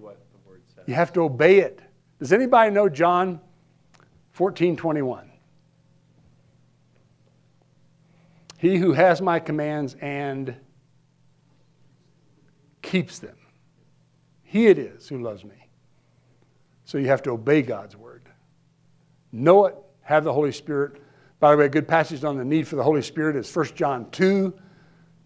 what 0.00 0.18
the 0.32 0.50
word 0.50 0.62
says. 0.74 0.84
You 0.86 0.94
have 0.94 1.12
to 1.12 1.20
obey 1.20 1.58
it. 1.58 1.82
Does 2.18 2.32
anybody 2.32 2.70
know 2.70 2.88
John 2.88 3.38
14 4.30 4.78
21? 4.78 5.30
He 8.56 8.78
who 8.78 8.94
has 8.94 9.20
my 9.20 9.40
commands 9.40 9.94
and 10.00 10.56
keeps 12.82 13.18
them, 13.18 13.36
he 14.42 14.66
it 14.66 14.78
is 14.78 15.08
who 15.08 15.22
loves 15.22 15.44
me. 15.44 15.68
So 16.84 16.98
you 16.98 17.06
have 17.06 17.22
to 17.22 17.30
obey 17.30 17.62
God's 17.62 17.96
word. 17.96 18.22
Know 19.32 19.66
it, 19.66 19.76
have 20.02 20.24
the 20.24 20.32
Holy 20.32 20.52
Spirit. 20.52 21.00
By 21.38 21.52
the 21.52 21.56
way, 21.56 21.66
a 21.66 21.68
good 21.68 21.86
passage 21.86 22.24
on 22.24 22.36
the 22.36 22.44
need 22.44 22.66
for 22.66 22.76
the 22.76 22.82
Holy 22.82 23.02
Spirit 23.02 23.36
is 23.36 23.54
1 23.54 23.66
John 23.76 24.10
2 24.10 24.52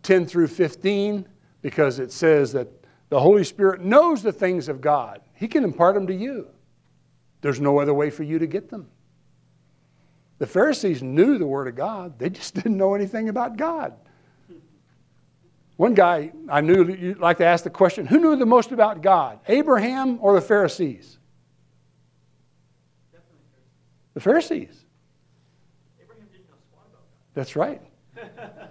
10 0.03 0.27
through 0.27 0.49
15, 0.49 1.27
because 1.63 1.99
it 1.99 2.13
says 2.13 2.53
that 2.53 2.69
the 3.09 3.19
Holy 3.19 3.43
Spirit 3.43 3.81
knows 3.81 4.23
the 4.23 4.33
things 4.33 4.69
of 4.69 4.81
God. 4.83 5.23
He 5.33 5.49
can 5.49 5.65
impart 5.65 5.95
them 5.95 6.07
to 6.07 6.15
you. 6.15 6.47
There's 7.41 7.61
no 7.61 7.79
other 7.79 7.95
way 7.95 8.11
for 8.11 8.23
you 8.23 8.39
to 8.39 8.47
get 8.47 8.69
them. 8.69 8.89
The 10.39 10.47
Pharisees 10.47 11.03
knew 11.03 11.39
the 11.39 11.47
Word 11.47 11.69
of 11.69 11.75
God, 11.75 12.19
they 12.19 12.29
just 12.29 12.55
didn't 12.57 12.77
know 12.77 12.95
anything 12.95 13.29
about 13.29 13.57
God. 13.57 13.95
One 15.77 15.95
guy 15.95 16.33
I 16.49 16.61
knew, 16.61 16.85
you'd 16.87 17.19
like 17.19 17.39
to 17.39 17.45
ask 17.45 17.65
the 17.65 17.71
question 17.71 18.07
who 18.07 18.19
knew 18.19 18.37
the 18.37 18.47
most 18.47 18.71
about 18.71 19.03
God, 19.03 19.41
Abraham 19.49 20.19
or 20.21 20.35
the 20.35 20.41
Pharisees? 20.41 21.19
The 24.15 24.21
Pharisees. 24.21 24.85
Abraham 26.01 26.27
didn't 26.31 26.49
know 26.49 26.55
squat 26.71 26.87
about 26.89 27.03
God. 27.03 27.35
That's 27.35 27.57
right. 27.57 27.83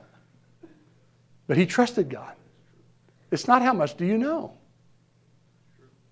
But 1.46 1.58
he 1.58 1.66
trusted 1.66 2.10
God. 2.10 2.36
It's 3.30 3.48
not 3.48 3.62
how 3.62 3.74
much 3.74 3.98
do 3.98 4.06
you 4.06 4.18
know. 4.18 4.54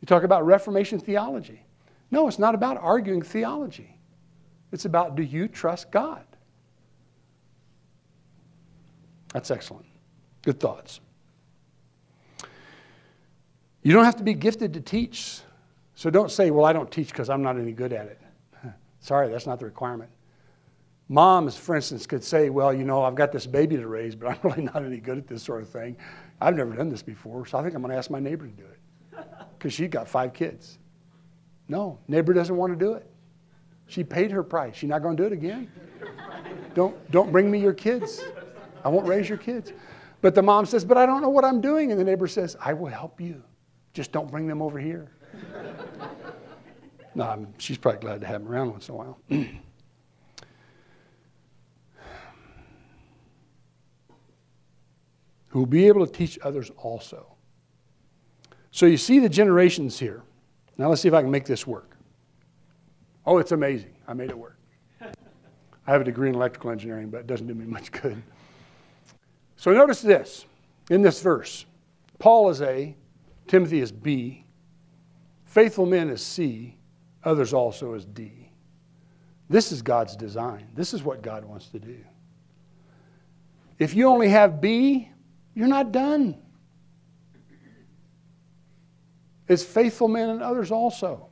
You 0.01 0.05
talk 0.05 0.23
about 0.23 0.45
Reformation 0.45 0.99
theology. 0.99 1.63
No, 2.09 2.27
it's 2.27 2.39
not 2.39 2.55
about 2.55 2.77
arguing 2.77 3.21
theology. 3.21 3.97
It's 4.71 4.85
about 4.85 5.15
do 5.15 5.23
you 5.23 5.47
trust 5.47 5.91
God? 5.91 6.25
That's 9.33 9.51
excellent. 9.51 9.85
Good 10.41 10.59
thoughts. 10.59 10.99
You 13.83 13.93
don't 13.93 14.05
have 14.05 14.17
to 14.17 14.23
be 14.23 14.33
gifted 14.33 14.73
to 14.73 14.81
teach. 14.81 15.41
So 15.95 16.09
don't 16.09 16.31
say, 16.31 16.51
well, 16.51 16.65
I 16.65 16.73
don't 16.73 16.91
teach 16.91 17.09
because 17.09 17.29
I'm 17.29 17.41
not 17.41 17.57
any 17.57 17.71
good 17.71 17.93
at 17.93 18.07
it. 18.07 18.21
Sorry, 18.99 19.29
that's 19.29 19.45
not 19.45 19.59
the 19.59 19.65
requirement. 19.65 20.09
Moms, 21.09 21.57
for 21.57 21.75
instance, 21.75 22.05
could 22.05 22.23
say, 22.23 22.49
well, 22.49 22.73
you 22.73 22.85
know, 22.85 23.03
I've 23.03 23.15
got 23.15 23.31
this 23.31 23.45
baby 23.45 23.75
to 23.75 23.87
raise, 23.87 24.15
but 24.15 24.29
I'm 24.29 24.37
really 24.43 24.63
not 24.63 24.83
any 24.83 24.97
good 24.97 25.17
at 25.17 25.27
this 25.27 25.43
sort 25.43 25.61
of 25.61 25.69
thing. 25.69 25.97
I've 26.39 26.55
never 26.55 26.75
done 26.75 26.89
this 26.89 27.03
before, 27.03 27.45
so 27.45 27.57
I 27.57 27.63
think 27.63 27.75
I'm 27.75 27.81
going 27.81 27.91
to 27.91 27.97
ask 27.97 28.09
my 28.09 28.19
neighbor 28.19 28.47
to 28.47 28.53
do 28.53 28.63
it 28.63 28.79
because 29.57 29.73
she's 29.73 29.89
got 29.89 30.07
five 30.07 30.33
kids. 30.33 30.79
No, 31.67 31.99
neighbor 32.07 32.33
doesn't 32.33 32.55
want 32.55 32.71
to 32.71 32.85
do 32.85 32.93
it. 32.93 33.07
She 33.87 34.03
paid 34.03 34.31
her 34.31 34.41
price. 34.41 34.75
She's 34.75 34.89
not 34.89 35.01
going 35.01 35.17
to 35.17 35.23
do 35.23 35.27
it 35.27 35.33
again. 35.33 35.69
Don't, 36.73 37.11
don't 37.11 37.31
bring 37.31 37.51
me 37.51 37.59
your 37.59 37.73
kids. 37.73 38.23
I 38.83 38.89
won't 38.89 39.05
raise 39.05 39.27
your 39.27 39.37
kids. 39.37 39.73
But 40.21 40.35
the 40.35 40.41
mom 40.41 40.65
says, 40.65 40.85
but 40.85 40.97
I 40.97 41.05
don't 41.05 41.21
know 41.21 41.29
what 41.29 41.43
I'm 41.43 41.61
doing. 41.61 41.91
And 41.91 41.99
the 41.99 42.03
neighbor 42.03 42.27
says, 42.27 42.55
I 42.59 42.73
will 42.73 42.87
help 42.87 43.19
you. 43.19 43.43
Just 43.93 44.11
don't 44.11 44.29
bring 44.29 44.47
them 44.47 44.61
over 44.61 44.79
here. 44.79 45.11
no, 47.15 47.27
I'm, 47.27 47.53
she's 47.57 47.77
probably 47.77 48.01
glad 48.01 48.21
to 48.21 48.27
have 48.27 48.43
them 48.43 48.51
around 48.51 48.71
once 48.71 48.87
in 48.87 48.95
a 48.95 48.97
while. 48.97 49.19
who 55.51 55.59
will 55.59 55.65
be 55.65 55.87
able 55.87 56.05
to 56.05 56.11
teach 56.11 56.39
others 56.43 56.71
also. 56.77 57.35
So 58.71 58.85
you 58.85 58.97
see 58.97 59.19
the 59.19 59.27
generations 59.27 59.99
here. 59.99 60.23
Now 60.77 60.87
let's 60.87 61.01
see 61.01 61.09
if 61.09 61.13
I 61.13 61.21
can 61.21 61.29
make 61.29 61.45
this 61.45 61.67
work. 61.67 61.97
Oh, 63.25 63.37
it's 63.37 63.51
amazing. 63.51 63.93
I 64.07 64.13
made 64.13 64.29
it 64.29 64.37
work. 64.37 64.57
I 65.01 65.11
have 65.85 65.99
a 65.99 66.05
degree 66.05 66.29
in 66.29 66.35
electrical 66.35 66.71
engineering, 66.71 67.09
but 67.09 67.19
it 67.19 67.27
doesn't 67.27 67.47
do 67.47 67.53
me 67.53 67.65
much 67.65 67.91
good. 67.91 68.21
So 69.61 69.71
notice 69.71 70.01
this 70.01 70.47
in 70.89 71.03
this 71.03 71.21
verse 71.21 71.67
Paul 72.17 72.49
is 72.49 72.63
A, 72.63 72.95
Timothy 73.45 73.79
is 73.79 73.91
B, 73.91 74.43
faithful 75.45 75.85
men 75.85 76.09
is 76.09 76.25
C, 76.25 76.79
others 77.23 77.53
also 77.53 77.93
is 77.93 78.03
D. 78.03 78.49
This 79.51 79.71
is 79.71 79.83
God's 79.83 80.15
design. 80.15 80.69
This 80.73 80.95
is 80.95 81.03
what 81.03 81.21
God 81.21 81.45
wants 81.45 81.67
to 81.67 81.79
do. 81.79 81.97
If 83.77 83.93
you 83.93 84.07
only 84.07 84.29
have 84.29 84.61
B, 84.61 85.11
you're 85.53 85.67
not 85.67 85.91
done. 85.91 86.41
It's 89.47 89.63
faithful 89.63 90.07
men 90.07 90.29
and 90.29 90.41
others 90.41 90.71
also. 90.71 91.29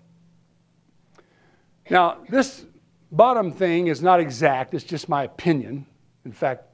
Now, 1.89 2.19
this 2.29 2.63
bottom 3.11 3.51
thing 3.51 3.87
is 3.87 4.03
not 4.03 4.19
exact, 4.19 4.75
it's 4.75 4.83
just 4.83 5.09
my 5.09 5.23
opinion. 5.23 5.87
In 6.25 6.31
fact, 6.31 6.68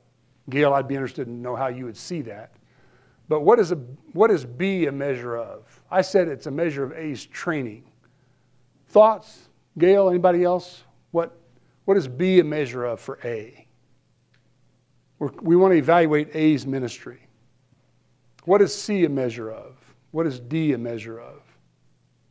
Gail, 0.50 0.74
I'd 0.74 0.88
be 0.88 0.96
interested 0.96 1.28
in 1.28 1.42
know 1.42 1.56
how 1.56 1.68
you 1.68 1.86
would 1.86 1.98
see 1.98 2.22
that. 2.24 2.52
But 3.28 3.42
what 3.42 3.60
is, 3.60 3.72
a, 3.72 3.76
what 4.14 4.30
is 4.30 4.46
B 4.46 4.86
a 4.86 4.92
measure 4.92 5.36
of? 5.36 5.82
I 5.90 6.02
said 6.02 6.28
it's 6.28 6.46
a 6.46 6.52
measure 6.52 6.84
of 6.84 6.94
A's 6.94 7.26
training. 7.26 7.84
Thoughts? 8.90 9.50
Gail, 9.78 10.10
anybody 10.10 10.44
else? 10.44 10.84
What, 11.12 11.36
what 11.86 11.98
is 11.98 12.08
B 12.08 12.40
a 12.40 12.44
measure 12.44 12.86
of 12.86 13.00
for 13.00 13.20
A? 13.24 13.68
We're, 15.18 15.32
we 15.42 15.56
want 15.56 15.72
to 15.72 15.78
evaluate 15.78 16.36
A's 16.36 16.68
ministry. 16.68 17.28
What 18.44 18.62
is 18.62 18.76
C 18.76 19.06
a 19.06 19.10
measure 19.10 19.50
of? 19.50 19.76
What 20.12 20.28
is 20.28 20.40
D 20.40 20.74
a 20.74 20.78
measure 20.78 21.20
of? 21.20 21.42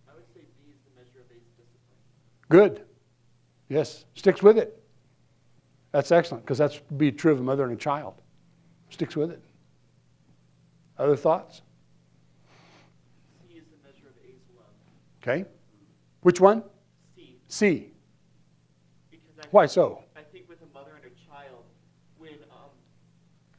I 0.08 0.14
would 0.14 0.24
say 0.32 0.42
B 0.64 0.70
is 0.70 0.78
the 0.84 1.00
measure 1.00 1.20
of 1.20 1.36
A's 1.36 1.42
discipline. 1.56 2.48
Good. 2.48 2.84
Yes, 3.68 4.04
sticks 4.14 4.42
with 4.42 4.58
it. 4.58 4.83
That's 5.94 6.10
excellent 6.10 6.42
because 6.42 6.58
that's 6.58 6.80
be 6.96 7.12
true 7.12 7.30
of 7.30 7.38
a 7.38 7.42
mother 7.44 7.62
and 7.62 7.72
a 7.72 7.76
child. 7.76 8.14
Sticks 8.90 9.14
with 9.14 9.30
it. 9.30 9.40
Other 10.98 11.14
thoughts? 11.14 11.62
C 13.46 13.58
is 13.58 13.62
the 13.70 13.78
measure 13.86 14.08
of 14.08 14.16
A's 14.26 14.42
love. 14.56 14.66
Okay. 15.22 15.48
Which 16.22 16.40
one? 16.40 16.64
C, 17.14 17.36
C. 17.46 17.92
because 19.08 19.46
Why 19.52 19.66
so? 19.66 20.02
I 20.16 20.22
think 20.32 20.48
with 20.48 20.58
a 20.62 20.74
mother 20.74 20.90
and 20.96 21.04
a 21.04 21.14
child, 21.30 21.62
when 22.18 22.42
um, 22.50 22.74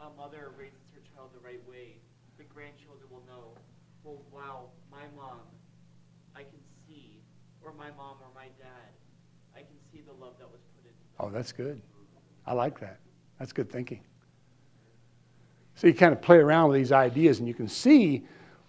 a 0.01 0.13
mother 0.17 0.51
raises 0.59 0.83
her 0.93 0.99
child 1.15 1.29
the 1.33 1.39
right 1.39 1.65
way, 1.69 1.95
the 2.37 2.43
grandchildren 2.43 3.07
will 3.09 3.23
know, 3.31 3.55
well, 4.03 4.19
wow, 4.33 4.65
my 4.91 5.07
mom, 5.15 5.39
I 6.35 6.41
can 6.41 6.59
see, 6.85 7.21
or 7.63 7.71
my 7.71 7.91
mom 7.95 8.17
or 8.19 8.27
my 8.35 8.47
dad, 8.59 8.91
I 9.55 9.59
can 9.59 9.79
see 9.89 10.03
the 10.05 10.11
love 10.11 10.33
that 10.39 10.51
was 10.51 10.59
put 10.75 10.83
into 10.83 10.99
them. 10.99 11.15
Oh, 11.21 11.29
that's 11.29 11.53
good. 11.53 11.81
I 12.47 12.53
like 12.53 12.79
that. 12.79 12.99
That's 13.39 13.51
good 13.51 13.69
thinking. 13.69 14.01
So 15.75 15.87
you 15.87 15.93
kind 15.93 16.13
of 16.13 16.21
play 16.21 16.37
around 16.37 16.69
with 16.69 16.77
these 16.77 16.91
ideas 16.91 17.39
and 17.39 17.47
you 17.47 17.53
can 17.53 17.67
see 17.67 18.25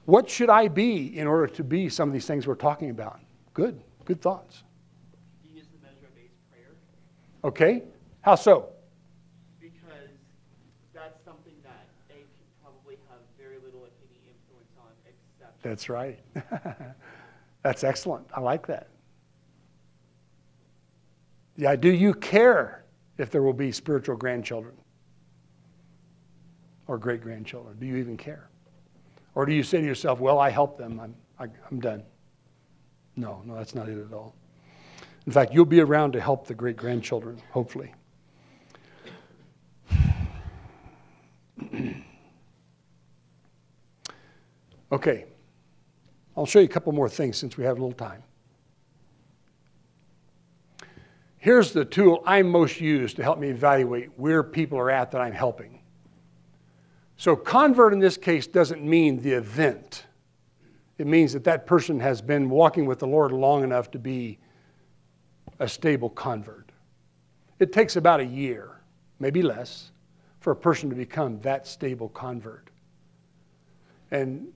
what 0.07 0.29
should 0.29 0.51
I 0.51 0.69
be 0.69 1.19
in 1.19 1.27
order 1.27 1.47
to 1.47 1.65
be 1.65 1.89
some 1.89 2.09
of 2.09 2.13
these 2.13 2.27
things 2.27 2.47
we're 2.47 2.55
talking 2.55 2.91
about. 2.91 3.21
Good. 3.55 3.81
Good 4.05 4.21
thoughts. 4.21 4.65
D 5.43 5.59
is 5.59 5.67
the 5.67 5.79
measure 5.83 6.07
of 6.07 6.19
A's 6.19 6.31
prayer, 6.51 6.75
Okay. 7.45 7.83
How 8.23 8.35
so? 8.35 8.71
because 9.61 10.11
that's 10.93 11.25
something 11.25 11.55
that 11.63 11.87
A 12.11 12.15
can 12.15 12.47
probably 12.63 12.97
have 13.09 13.19
very 13.39 13.59
little, 13.65 13.85
if 13.85 13.93
any, 14.03 14.21
influence 14.33 14.71
on, 14.79 14.91
except 15.07 15.63
That's 15.63 15.89
right. 15.89 16.19
That's 17.63 17.85
excellent. 17.85 18.27
I 18.33 18.41
like 18.41 18.67
that. 18.69 18.89
Yeah, 21.57 21.75
do 21.75 21.91
you 21.91 22.15
care 22.15 22.85
if 23.19 23.31
there 23.31 23.43
will 23.43 23.53
be 23.53 23.73
spiritual 23.73 24.17
grandchildren 24.17 24.75
or 26.87 26.99
great 26.99 27.21
grandchildren? 27.21 27.77
Do 27.79 27.87
you 27.87 27.97
even 27.97 28.17
care? 28.17 28.49
Or 29.35 29.47
do 29.47 29.53
you 29.53 29.63
say 29.63 29.81
to 29.81 29.87
yourself, 29.87 30.21
well, 30.21 30.39
I 30.39 30.51
help 30.51 30.79
them, 30.79 30.99
I'm, 31.01 31.15
I, 31.39 31.47
I'm 31.71 31.81
done? 31.81 32.03
No, 33.17 33.43
no, 33.45 33.55
that's 33.55 33.75
not 33.75 33.89
it 33.89 33.99
at 33.99 34.13
all. 34.13 34.35
In 35.27 35.33
fact, 35.33 35.53
you'll 35.53 35.65
be 35.65 35.81
around 35.81 36.13
to 36.13 36.21
help 36.21 36.47
the 36.47 36.55
great 36.55 36.77
grandchildren, 36.77 37.43
hopefully. 37.51 37.93
Okay, 44.93 45.25
I'll 46.37 46.47
show 46.47 46.61
you 46.61 46.67
a 46.67 46.69
couple 46.69 46.93
more 46.93 47.09
things 47.09 47.37
since 47.37 47.57
we 47.57 47.65
have 47.65 47.77
a 47.77 47.81
little 47.81 47.97
time. 47.97 48.23
Here's 51.47 51.71
the 51.71 51.85
tool 51.85 52.25
I 52.27 52.43
most 52.43 52.81
use 52.81 53.15
to 53.15 53.23
help 53.23 53.39
me 53.39 53.51
evaluate 53.51 54.11
where 54.17 54.43
people 54.43 54.81
are 54.81 54.91
at 54.91 55.13
that 55.13 55.21
I'm 55.21 55.33
helping. 55.33 55.79
So, 57.19 57.37
convert 57.37 57.93
in 57.93 58.01
this 58.01 58.17
case 58.17 58.49
doesn't 58.49 58.83
mean 58.83 59.23
the 59.23 59.31
event. 59.31 60.07
It 60.99 61.07
means 61.07 61.35
that 61.35 61.45
that 61.45 61.65
person 61.65 62.01
has 62.01 62.21
been 62.21 62.51
walking 62.51 62.85
with 62.85 62.99
the 62.99 63.07
Lord 63.07 63.31
long 63.31 63.63
enough 63.63 63.93
to 63.93 63.99
be 64.01 64.41
a 65.61 65.69
stable 65.69 66.11
convert. 66.11 66.73
It 67.61 67.73
takes 67.73 67.95
about 67.95 68.19
a 68.19 68.27
year, 68.27 68.81
maybe 69.21 69.41
less, 69.41 69.93
for 70.41 70.51
a 70.51 70.57
person 70.57 70.91
to 70.91 70.97
become 70.97 71.41
that 71.43 71.69
stable 71.69 72.09
convert. 72.09 72.71
And 74.11 74.49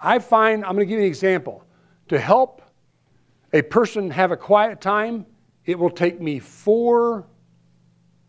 I 0.00 0.20
find, 0.20 0.64
I'm 0.64 0.74
going 0.74 0.86
to 0.86 0.90
give 0.90 1.00
you 1.00 1.04
an 1.04 1.08
example. 1.08 1.66
To 2.08 2.18
help 2.18 2.62
a 3.52 3.60
person 3.60 4.08
have 4.08 4.32
a 4.32 4.38
quiet 4.38 4.80
time, 4.80 5.26
it 5.66 5.78
will 5.78 5.90
take 5.90 6.20
me 6.20 6.38
four 6.38 7.26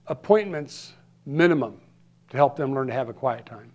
appointments 0.08 0.94
minimum 1.26 1.80
to 2.30 2.38
help 2.38 2.56
them 2.56 2.74
learn 2.74 2.88
to 2.88 2.94
have 2.94 3.10
a 3.10 3.14
quiet 3.14 3.46
time. 3.46 3.72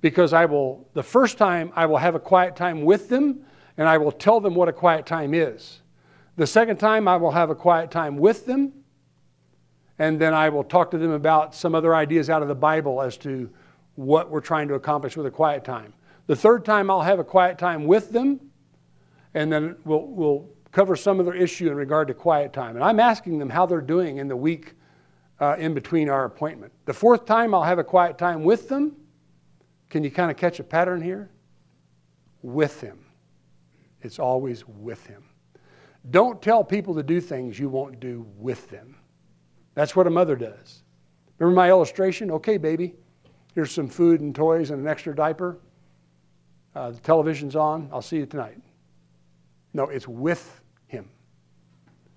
Because 0.00 0.32
I 0.32 0.44
will, 0.44 0.88
the 0.92 1.02
first 1.02 1.38
time, 1.38 1.72
I 1.74 1.86
will 1.86 1.96
have 1.96 2.14
a 2.14 2.20
quiet 2.20 2.54
time 2.54 2.82
with 2.82 3.08
them 3.08 3.44
and 3.76 3.88
I 3.88 3.98
will 3.98 4.12
tell 4.12 4.40
them 4.40 4.54
what 4.54 4.68
a 4.68 4.72
quiet 4.72 5.06
time 5.06 5.34
is. 5.34 5.80
The 6.36 6.46
second 6.46 6.78
time, 6.78 7.08
I 7.08 7.16
will 7.16 7.30
have 7.30 7.50
a 7.50 7.54
quiet 7.54 7.90
time 7.90 8.18
with 8.18 8.46
them 8.46 8.72
and 9.98 10.20
then 10.20 10.34
I 10.34 10.50
will 10.50 10.64
talk 10.64 10.90
to 10.90 10.98
them 10.98 11.12
about 11.12 11.54
some 11.54 11.74
other 11.74 11.94
ideas 11.94 12.28
out 12.28 12.42
of 12.42 12.48
the 12.48 12.54
Bible 12.54 13.00
as 13.00 13.16
to 13.18 13.50
what 13.94 14.30
we're 14.30 14.40
trying 14.40 14.68
to 14.68 14.74
accomplish 14.74 15.16
with 15.16 15.26
a 15.26 15.30
quiet 15.30 15.64
time. 15.64 15.94
The 16.26 16.36
third 16.36 16.64
time, 16.64 16.90
I'll 16.90 17.02
have 17.02 17.18
a 17.18 17.24
quiet 17.24 17.56
time 17.56 17.86
with 17.86 18.10
them, 18.10 18.40
and 19.32 19.50
then 19.50 19.76
we'll, 19.84 20.06
we'll 20.06 20.48
cover 20.76 20.94
some 20.94 21.18
other 21.18 21.32
issue 21.32 21.70
in 21.70 21.74
regard 21.74 22.06
to 22.06 22.12
quiet 22.12 22.52
time. 22.52 22.76
And 22.76 22.84
I'm 22.84 23.00
asking 23.00 23.38
them 23.38 23.48
how 23.48 23.64
they're 23.64 23.80
doing 23.80 24.18
in 24.18 24.28
the 24.28 24.36
week 24.36 24.74
uh, 25.40 25.56
in 25.58 25.72
between 25.72 26.10
our 26.10 26.26
appointment. 26.26 26.70
The 26.84 26.92
fourth 26.92 27.24
time, 27.24 27.54
I'll 27.54 27.62
have 27.62 27.78
a 27.78 27.84
quiet 27.84 28.18
time 28.18 28.44
with 28.44 28.68
them. 28.68 28.94
Can 29.88 30.04
you 30.04 30.10
kind 30.10 30.30
of 30.30 30.36
catch 30.36 30.60
a 30.60 30.62
pattern 30.62 31.00
here? 31.00 31.30
With 32.42 32.78
him. 32.78 32.98
It's 34.02 34.18
always 34.18 34.68
with 34.68 35.06
him. 35.06 35.24
Don't 36.10 36.42
tell 36.42 36.62
people 36.62 36.94
to 36.96 37.02
do 37.02 37.22
things 37.22 37.58
you 37.58 37.70
won't 37.70 37.98
do 37.98 38.26
with 38.36 38.68
them. 38.68 38.96
That's 39.74 39.96
what 39.96 40.06
a 40.06 40.10
mother 40.10 40.36
does. 40.36 40.82
Remember 41.38 41.56
my 41.56 41.70
illustration? 41.70 42.30
Okay, 42.32 42.58
baby, 42.58 42.96
here's 43.54 43.70
some 43.70 43.88
food 43.88 44.20
and 44.20 44.34
toys 44.34 44.68
and 44.68 44.82
an 44.82 44.86
extra 44.86 45.16
diaper. 45.16 45.58
Uh, 46.74 46.90
the 46.90 47.00
television's 47.00 47.56
on. 47.56 47.88
I'll 47.90 48.02
see 48.02 48.18
you 48.18 48.26
tonight. 48.26 48.58
No, 49.72 49.84
it's 49.84 50.06
with. 50.06 50.60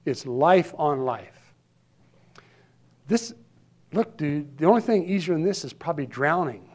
It's 0.10 0.26
life 0.26 0.74
on 0.78 1.06
life. 1.06 1.54
This, 3.08 3.34
look, 3.94 4.18
dude, 4.18 4.58
the 4.58 4.66
only 4.66 4.82
thing 4.82 5.08
easier 5.08 5.36
than 5.36 5.44
this 5.44 5.64
is 5.64 5.72
probably 5.72 6.06
drowning. 6.06 6.70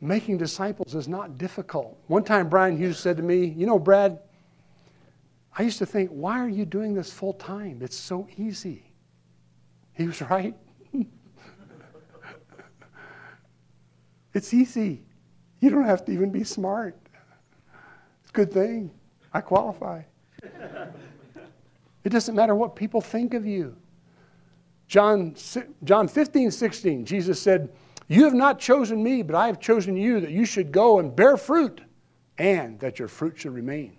Making 0.00 0.38
disciples 0.38 0.94
is 0.94 1.06
not 1.06 1.38
difficult. 1.38 1.96
One 2.08 2.24
time, 2.24 2.48
Brian 2.48 2.76
Hughes 2.76 2.98
said 2.98 3.16
to 3.16 3.22
me, 3.22 3.44
You 3.44 3.66
know, 3.66 3.78
Brad, 3.78 4.18
I 5.56 5.62
used 5.62 5.78
to 5.78 5.86
think, 5.86 6.10
why 6.10 6.40
are 6.40 6.48
you 6.48 6.64
doing 6.64 6.94
this 6.94 7.12
full 7.12 7.34
time? 7.34 7.80
It's 7.82 7.96
so 7.96 8.26
easy. 8.36 8.90
He 9.92 10.06
was 10.06 10.20
right. 10.22 10.56
it's 14.34 14.52
easy. 14.54 15.04
You 15.60 15.70
don't 15.70 15.84
have 15.84 16.04
to 16.06 16.12
even 16.12 16.30
be 16.30 16.42
smart. 16.42 16.96
It's 18.22 18.30
a 18.30 18.32
good 18.32 18.52
thing. 18.52 18.90
I 19.32 19.40
qualify. 19.40 20.02
it 22.04 22.10
doesn't 22.10 22.34
matter 22.34 22.54
what 22.54 22.76
people 22.76 23.00
think 23.00 23.34
of 23.34 23.46
you. 23.46 23.76
John, 24.88 25.34
John 25.84 26.08
15, 26.08 26.50
16, 26.50 27.04
Jesus 27.06 27.40
said, 27.40 27.70
You 28.08 28.24
have 28.24 28.34
not 28.34 28.58
chosen 28.58 29.02
me, 29.02 29.22
but 29.22 29.34
I 29.34 29.46
have 29.46 29.60
chosen 29.60 29.96
you 29.96 30.20
that 30.20 30.30
you 30.30 30.44
should 30.44 30.72
go 30.72 30.98
and 30.98 31.14
bear 31.14 31.36
fruit 31.36 31.80
and 32.38 32.78
that 32.80 32.98
your 32.98 33.08
fruit 33.08 33.38
should 33.38 33.54
remain. 33.54 33.96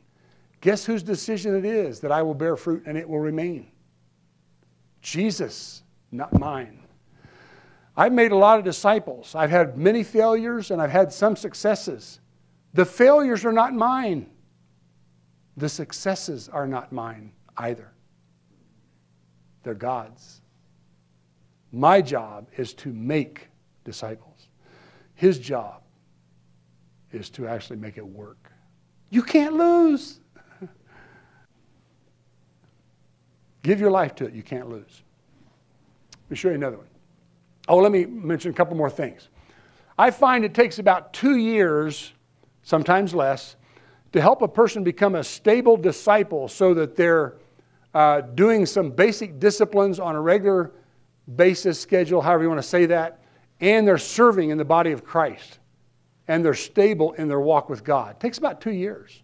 Guess 0.61 0.85
whose 0.85 1.03
decision 1.03 1.55
it 1.55 1.65
is 1.65 1.99
that 2.01 2.11
I 2.11 2.21
will 2.21 2.33
bear 2.33 2.55
fruit 2.55 2.83
and 2.85 2.97
it 2.97 3.07
will 3.07 3.19
remain? 3.19 3.71
Jesus, 5.01 5.83
not 6.11 6.37
mine. 6.37 6.79
I've 7.95 8.13
made 8.13 8.31
a 8.31 8.37
lot 8.37 8.59
of 8.59 8.65
disciples. 8.65 9.35
I've 9.35 9.49
had 9.49 9.77
many 9.77 10.03
failures 10.03 10.71
and 10.71 10.81
I've 10.81 10.89
had 10.89 11.11
some 11.13 11.35
successes. 11.35 12.19
The 12.73 12.85
failures 12.85 13.45
are 13.45 13.51
not 13.51 13.73
mine. 13.73 14.29
The 15.57 15.69
successes 15.69 16.49
are 16.49 16.67
not 16.67 16.91
mine 16.91 17.31
either. 17.57 17.92
They're 19.63 19.73
God's. 19.73 20.41
My 21.71 22.01
job 22.01 22.47
is 22.57 22.73
to 22.75 22.89
make 22.93 23.47
disciples. 23.83 24.47
His 25.15 25.39
job 25.39 25.81
is 27.11 27.29
to 27.31 27.47
actually 27.47 27.77
make 27.77 27.97
it 27.97 28.05
work. 28.05 28.51
You 29.09 29.23
can't 29.23 29.55
lose. 29.55 30.19
Give 33.63 33.79
your 33.79 33.91
life 33.91 34.15
to 34.15 34.25
it. 34.25 34.33
You 34.33 34.43
can't 34.43 34.69
lose. 34.69 35.03
Let 36.25 36.31
me 36.31 36.35
show 36.35 36.49
you 36.49 36.55
another 36.55 36.77
one. 36.77 36.87
Oh, 37.67 37.77
let 37.77 37.91
me 37.91 38.05
mention 38.05 38.51
a 38.51 38.53
couple 38.53 38.75
more 38.75 38.89
things. 38.89 39.29
I 39.97 40.11
find 40.11 40.43
it 40.43 40.53
takes 40.53 40.79
about 40.79 41.13
two 41.13 41.37
years, 41.37 42.13
sometimes 42.63 43.13
less, 43.13 43.55
to 44.11 44.21
help 44.21 44.41
a 44.41 44.47
person 44.47 44.83
become 44.83 45.15
a 45.15 45.23
stable 45.23 45.77
disciple 45.77 46.47
so 46.47 46.73
that 46.73 46.95
they're 46.95 47.35
uh, 47.93 48.21
doing 48.21 48.65
some 48.65 48.91
basic 48.91 49.39
disciplines 49.39 49.99
on 49.99 50.15
a 50.15 50.21
regular 50.21 50.71
basis 51.35 51.79
schedule, 51.79 52.21
however 52.21 52.43
you 52.43 52.49
want 52.49 52.61
to 52.61 52.67
say 52.67 52.85
that, 52.87 53.21
and 53.61 53.87
they're 53.87 53.97
serving 53.97 54.49
in 54.49 54.57
the 54.57 54.65
body 54.65 54.91
of 54.91 55.03
Christ 55.03 55.59
and 56.27 56.43
they're 56.43 56.53
stable 56.53 57.13
in 57.13 57.27
their 57.27 57.39
walk 57.39 57.69
with 57.69 57.83
God. 57.83 58.11
It 58.11 58.19
takes 58.19 58.37
about 58.37 58.61
two 58.61 58.71
years. 58.71 59.23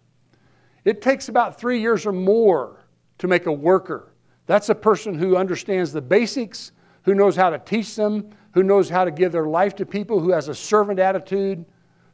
It 0.84 1.02
takes 1.02 1.28
about 1.28 1.58
three 1.58 1.80
years 1.80 2.06
or 2.06 2.12
more 2.12 2.84
to 3.18 3.28
make 3.28 3.46
a 3.46 3.52
worker. 3.52 4.12
That's 4.46 4.68
a 4.68 4.74
person 4.74 5.14
who 5.14 5.36
understands 5.36 5.92
the 5.92 6.00
basics, 6.00 6.72
who 7.02 7.14
knows 7.14 7.36
how 7.36 7.50
to 7.50 7.58
teach 7.58 7.94
them, 7.94 8.30
who 8.52 8.62
knows 8.62 8.88
how 8.88 9.04
to 9.04 9.10
give 9.10 9.32
their 9.32 9.46
life 9.46 9.74
to 9.76 9.86
people, 9.86 10.20
who 10.20 10.30
has 10.30 10.48
a 10.48 10.54
servant 10.54 10.98
attitude, 10.98 11.64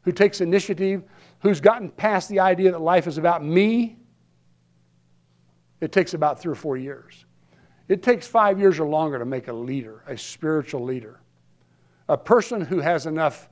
who 0.03 0.11
takes 0.11 0.41
initiative, 0.41 1.03
who's 1.39 1.59
gotten 1.59 1.89
past 1.89 2.29
the 2.29 2.39
idea 2.39 2.71
that 2.71 2.81
life 2.81 3.07
is 3.07 3.17
about 3.17 3.43
me. 3.43 3.97
It 5.81 5.91
takes 5.91 6.13
about 6.13 6.39
three 6.39 6.51
or 6.51 6.55
four 6.55 6.77
years. 6.77 7.25
It 7.87 8.03
takes 8.03 8.27
five 8.27 8.59
years 8.59 8.79
or 8.79 8.87
longer 8.87 9.19
to 9.19 9.25
make 9.25 9.47
a 9.47 9.53
leader, 9.53 10.03
a 10.07 10.17
spiritual 10.17 10.83
leader. 10.83 11.19
A 12.09 12.17
person 12.17 12.61
who 12.61 12.79
has 12.79 13.05
enough 13.05 13.47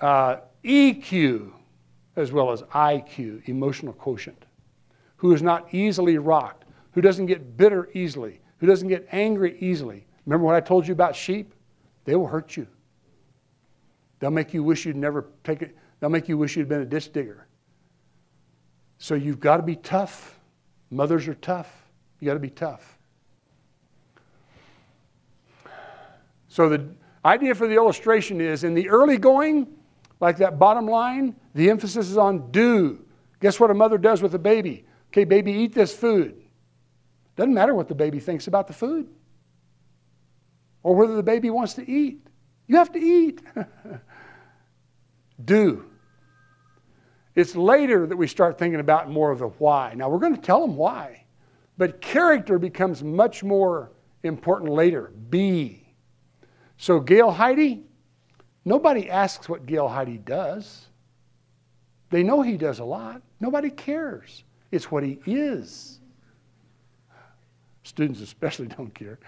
uh, 0.00 0.36
EQ 0.64 1.52
as 2.16 2.32
well 2.32 2.52
as 2.52 2.62
IQ, 2.62 3.48
emotional 3.48 3.92
quotient, 3.92 4.44
who 5.16 5.32
is 5.32 5.42
not 5.42 5.72
easily 5.74 6.18
rocked, 6.18 6.64
who 6.92 7.00
doesn't 7.00 7.26
get 7.26 7.56
bitter 7.56 7.88
easily, 7.92 8.40
who 8.58 8.66
doesn't 8.66 8.88
get 8.88 9.06
angry 9.10 9.56
easily. 9.58 10.06
Remember 10.26 10.46
what 10.46 10.54
I 10.54 10.60
told 10.60 10.86
you 10.86 10.92
about 10.92 11.16
sheep? 11.16 11.54
They 12.04 12.14
will 12.14 12.26
hurt 12.26 12.56
you. 12.56 12.66
They'll 14.20 14.30
make 14.30 14.54
you 14.54 14.62
wish 14.62 14.86
you'd 14.86 14.96
never 14.96 15.26
taken, 15.42 15.72
they'll 16.00 16.10
make 16.10 16.28
you 16.28 16.38
wish 16.38 16.56
you'd 16.56 16.68
been 16.68 16.82
a 16.82 16.86
ditch 16.86 17.12
digger. 17.12 17.46
So 18.98 19.14
you've 19.14 19.40
got 19.40 19.56
to 19.56 19.62
be 19.62 19.76
tough. 19.76 20.38
Mothers 20.90 21.26
are 21.28 21.34
tough. 21.34 21.86
You 22.20 22.26
got 22.26 22.34
to 22.34 22.40
be 22.40 22.50
tough. 22.50 22.98
So 26.48 26.68
the 26.68 26.86
idea 27.24 27.54
for 27.54 27.66
the 27.66 27.74
illustration 27.74 28.40
is 28.40 28.64
in 28.64 28.74
the 28.74 28.88
early 28.88 29.18
going, 29.18 29.66
like 30.20 30.36
that 30.38 30.58
bottom 30.58 30.86
line, 30.86 31.34
the 31.54 31.68
emphasis 31.68 32.08
is 32.08 32.16
on 32.16 32.50
do. 32.50 33.04
Guess 33.40 33.58
what 33.58 33.70
a 33.70 33.74
mother 33.74 33.98
does 33.98 34.22
with 34.22 34.34
a 34.34 34.38
baby? 34.38 34.86
Okay, 35.08 35.24
baby, 35.24 35.52
eat 35.52 35.74
this 35.74 35.94
food. 35.94 36.40
Doesn't 37.36 37.54
matter 37.54 37.74
what 37.74 37.88
the 37.88 37.94
baby 37.94 38.20
thinks 38.20 38.46
about 38.46 38.68
the 38.68 38.72
food 38.72 39.08
or 40.82 40.94
whether 40.94 41.16
the 41.16 41.22
baby 41.22 41.50
wants 41.50 41.74
to 41.74 41.90
eat. 41.90 42.24
You 42.68 42.76
have 42.76 42.92
to 42.92 43.00
eat. 43.00 43.42
do. 45.44 45.90
It's 47.34 47.56
later 47.56 48.06
that 48.06 48.16
we 48.16 48.26
start 48.26 48.58
thinking 48.58 48.80
about 48.80 49.10
more 49.10 49.30
of 49.30 49.40
the 49.40 49.48
why. 49.48 49.94
Now, 49.94 50.08
we're 50.08 50.18
going 50.18 50.36
to 50.36 50.40
tell 50.40 50.60
them 50.60 50.76
why, 50.76 51.24
but 51.76 52.00
character 52.00 52.58
becomes 52.58 53.02
much 53.02 53.42
more 53.42 53.90
important 54.22 54.70
later. 54.70 55.12
Be. 55.30 55.86
So, 56.76 57.00
Gail 57.00 57.30
Heidi, 57.30 57.84
Nobody 58.64 59.10
asks 59.10 59.48
what 59.48 59.66
Gail 59.66 59.88
Heidi 59.88 60.18
does. 60.18 60.86
They 62.10 62.22
know 62.22 62.42
he 62.42 62.56
does 62.56 62.78
a 62.78 62.84
lot. 62.84 63.22
Nobody 63.40 63.70
cares. 63.70 64.44
It's 64.70 64.90
what 64.90 65.02
he 65.02 65.18
is. 65.26 66.00
Students 67.82 68.20
especially 68.20 68.66
don't 68.76 68.94
care. 68.94 69.18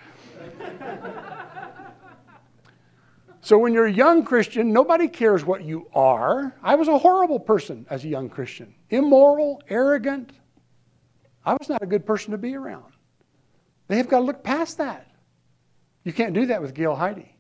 So 3.47 3.57
when 3.57 3.73
you're 3.73 3.87
a 3.87 3.93
young 3.93 4.25
Christian, 4.25 4.73
nobody 4.73 5.07
cares 5.07 5.45
what 5.45 5.63
you 5.63 5.89
are. 5.95 6.53
I 6.65 6.75
was 6.75 6.89
a 6.89 6.99
horrible 6.99 7.39
person 7.39 7.87
as 7.89 8.05
a 8.05 8.09
young 8.09 8.29
Christian, 8.29 8.75
immoral, 8.91 9.63
arrogant. 9.69 10.33
I 11.45 11.53
was 11.53 11.69
not 11.69 11.81
a 11.81 11.87
good 11.87 12.05
person 12.05 12.33
to 12.33 12.39
be 12.39 12.57
around. 12.57 12.93
They 13.87 13.99
have 13.99 14.09
got 14.09 14.19
to 14.19 14.25
look 14.25 14.43
past 14.43 14.79
that. 14.79 15.07
You 16.03 16.13
can't 16.13 16.35
do 16.35 16.47
that 16.47 16.61
with 16.61 16.75
Gail 16.75 16.97
Heidi. 16.97 17.37